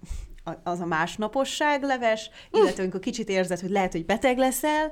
[0.62, 4.90] az a másnaposság leves, illetve amikor kicsit érzed, hogy lehet, hogy beteg leszel,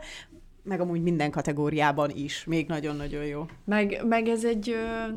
[0.62, 2.44] meg amúgy minden kategóriában is.
[2.44, 3.46] Még nagyon-nagyon jó.
[3.64, 4.74] Meg, meg ez, egy,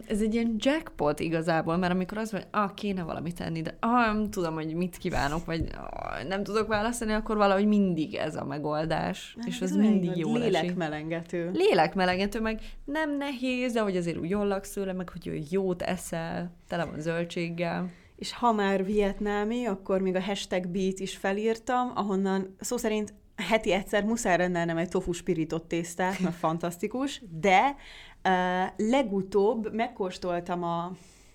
[0.07, 4.05] ez egy ilyen jackpot igazából, mert amikor az hogy ah, kéne valamit tenni, de ah,
[4.05, 8.45] nem tudom, hogy mit kívánok, vagy ah, nem tudok választani, akkor valahogy mindig ez a
[8.45, 9.33] megoldás.
[9.37, 11.51] Nem, és az mindig jó Lélekmelengető.
[11.53, 16.51] Lélekmelengető, meg nem nehéz, de hogy azért úgy jól laksz szőle, meg hogy jót eszel,
[16.67, 17.89] tele van zöldséggel
[18.23, 23.71] és ha már vietnámi, akkor még a hashtag beat is felírtam, ahonnan szó szerint heti
[23.71, 27.75] egyszer muszáj rendelnem egy tofu spiritot tésztát, mert fantasztikus, de
[28.23, 30.81] uh, legutóbb megkóstoltam a,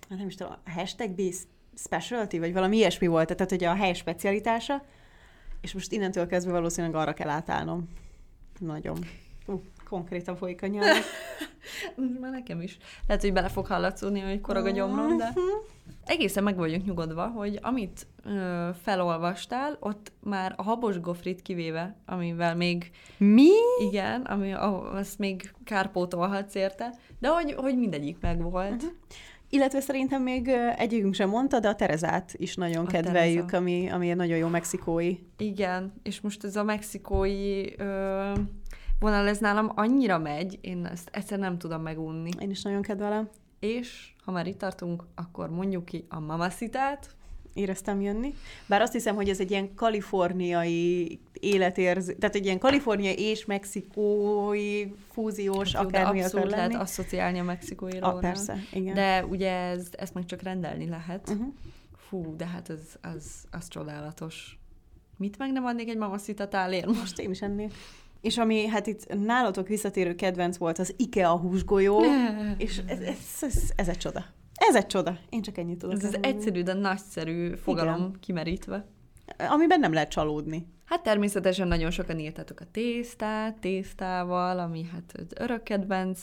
[0.09, 1.34] hát nem is tudom, a hashtag beat
[1.74, 4.84] specialty, vagy valami ilyesmi volt, tehát hogy a hely specialitása,
[5.61, 7.89] és most innentől kezdve valószínűleg arra kell átállnom.
[8.59, 8.99] Nagyon.
[9.47, 11.05] Uh, konkrétan folyik a nyelv.
[12.20, 12.78] Már nekem is.
[13.07, 15.45] Lehet, hogy bele fog hallatszódni, hogy korog a gyomrom, de mhm.
[16.05, 22.57] egészen meg vagyunk nyugodva, hogy amit ö, felolvastál, ott már a habos gofrit kivéve, amivel
[22.57, 22.91] még...
[23.16, 23.51] Mi?
[23.89, 28.82] Igen, ami, azt még kárpótolhatsz érte, de hogy, hogy mindegyik megvolt.
[28.82, 28.91] Uh-huh.
[29.51, 33.57] Illetve szerintem még egyikünk sem mondta, de a Terezát is nagyon a kedveljük, Tereza.
[33.57, 35.16] ami, ami egy nagyon jó mexikói.
[35.39, 38.32] Igen, és most ez a mexikói ö,
[38.99, 42.31] vonal ez nálam annyira megy, én ezt egyszer nem tudom megunni.
[42.41, 43.29] Én is nagyon kedvelem.
[43.59, 47.17] És ha már itt tartunk, akkor mondjuk ki a mamaszitát.
[47.55, 48.35] Éreztem jönni.
[48.67, 54.87] Bár azt hiszem, hogy ez egy ilyen kaliforniai életérző, tehát egy ilyen kaliforniai és mexikói
[55.11, 56.51] fúziós, hát, akármi akar lenni.
[56.51, 58.95] lehet asszociálni a mexikói a, persze, igen.
[58.95, 61.29] De ugye ez, ezt meg csak rendelni lehet.
[61.29, 61.47] Uh-huh.
[61.97, 64.59] Fú, de hát ez, az, az csodálatos.
[65.17, 67.19] Mit meg nem adnék egy mamaszita tálér most?
[67.19, 67.73] én is ennék.
[68.21, 72.03] És ami hát itt nálatok visszatérő kedvenc volt, az IKEA húsgolyó,
[72.57, 74.25] és ez, ez, ez, ez egy csoda.
[74.55, 75.19] Ez egy csoda.
[75.29, 75.97] Én csak ennyit tudok.
[75.97, 78.16] Ez az egyszerű, de nagyszerű fogalom Igen.
[78.21, 78.85] kimerítve.
[79.51, 80.66] Amiben nem lehet csalódni.
[80.85, 86.21] Hát természetesen nagyon sokan írtatok a tésztát, tésztával, ami hát örök kedvenc,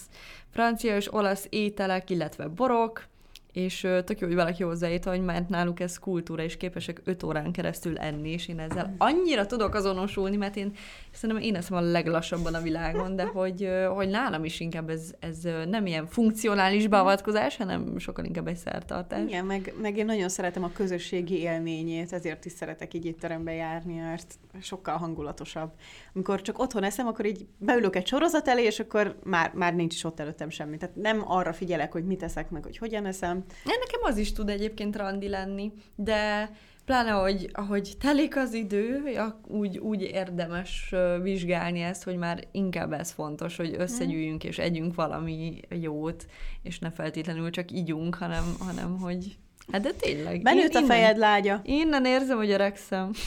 [0.50, 3.08] francia és olasz ételek, illetve borok,
[3.56, 7.51] és tök jó, hogy valaki hozzáírta, hogy mert náluk ez kultúra, és képesek öt órán
[7.51, 10.72] keresztül enni, és én ezzel annyira tudok azonosulni, mert én
[11.12, 15.38] szerintem én eszem a leglassabban a világon, de hogy, hogy nálam is inkább ez, ez
[15.70, 19.22] nem ilyen funkcionális beavatkozás, hanem sokkal inkább egy szertartás.
[19.28, 23.95] Igen, meg, meg én nagyon szeretem a közösségi élményét, ezért is szeretek így étterembe járni,
[23.95, 25.72] mert sokkal hangulatosabb.
[26.14, 29.93] Amikor csak otthon eszem, akkor így beülök egy sorozat elé, és akkor már, már nincs
[29.93, 30.78] is ott előttem semmi.
[30.78, 33.45] Tehát nem arra figyelek, hogy mit eszek meg, hogy hogyan eszem.
[33.64, 36.52] Nekem az is tud egyébként randi lenni, de
[36.86, 39.04] pláne, hogy ahogy telik az idő,
[39.48, 45.60] úgy, úgy érdemes vizsgálni ezt, hogy már inkább ez fontos, hogy összegyűjjünk és együnk valami
[45.70, 46.26] jót,
[46.64, 49.38] és ne feltétlenül csak ígyunk, hanem, hanem hogy
[49.72, 50.41] Hát de tényleg.
[50.41, 51.62] Benőtt a fejed lágya.
[51.64, 53.12] Innen érzem, hogy öregszem.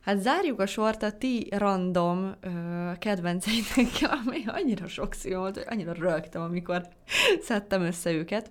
[0.00, 2.50] Hát zárjuk a sort a ti random ö,
[2.98, 6.88] kedvenceitekkel, ami annyira sok volt, hogy annyira rögtem, amikor
[7.42, 8.50] szedtem össze őket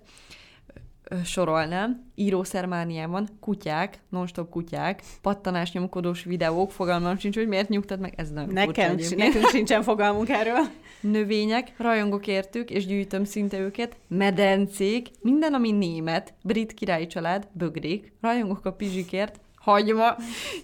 [1.24, 8.30] sorolnám, írószermániában kutyák, non-stop kutyák, pattanás nyomkodós videók, fogalmam sincs, hogy miért nyugtat meg, ez
[8.30, 10.60] nem Nekem, nekünk sincsen fogalmunk erről.
[11.00, 18.12] Növények, rajongok értük, és gyűjtöm szinte őket, medencék, minden, ami német, brit királyi család, bögrék,
[18.20, 20.16] rajongok a pizsikért, hagyma,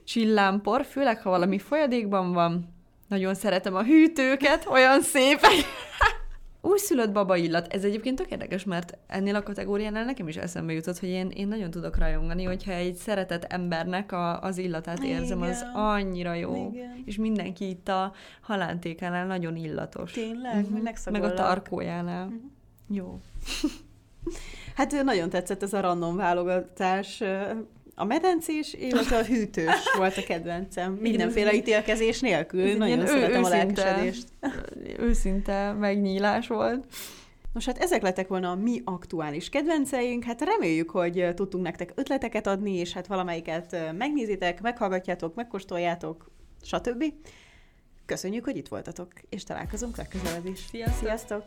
[0.04, 2.72] csillámpor, főleg ha valami folyadékban van,
[3.08, 5.52] nagyon szeretem a hűtőket, olyan szépek.
[6.64, 7.72] Újszülött baba illat.
[7.72, 11.48] Ez egyébként tök érdekes, mert ennél a kategóriánál nekem is eszembe jutott, hogy én, én
[11.48, 15.50] nagyon tudok rajongani, hogyha egy szeretett embernek a, az illatát érzem, Igen.
[15.50, 16.70] az annyira jó.
[16.72, 17.02] Igen.
[17.04, 20.12] És mindenki itt a halántékánál nagyon illatos.
[20.12, 20.64] Tényleg?
[20.64, 21.10] Uh-huh.
[21.10, 22.26] Meg a tarkójánál.
[22.26, 22.40] Uh-huh.
[22.88, 23.18] Jó.
[24.76, 27.22] Hát nagyon tetszett ez a random válogatás
[27.94, 30.92] a medencés, illetve a hűtős volt a kedvencem.
[30.92, 32.68] Mindenféle ítélkezés nélkül.
[32.70, 34.26] Ez Nagyon szeretem ő, a lelkesedést.
[34.98, 36.86] Őszinte megnyílás volt.
[37.52, 40.24] Nos, hát ezek lettek volna a mi aktuális kedvenceink.
[40.24, 46.30] Hát reméljük, hogy tudtunk nektek ötleteket adni, és hát valamelyiket megnézitek, meghallgatjátok, megkóstoljátok,
[46.62, 47.04] stb.
[48.06, 50.58] Köszönjük, hogy itt voltatok, és találkozunk legközelebb is.
[50.70, 50.98] Sziasztok!
[50.98, 51.42] Sziasztok!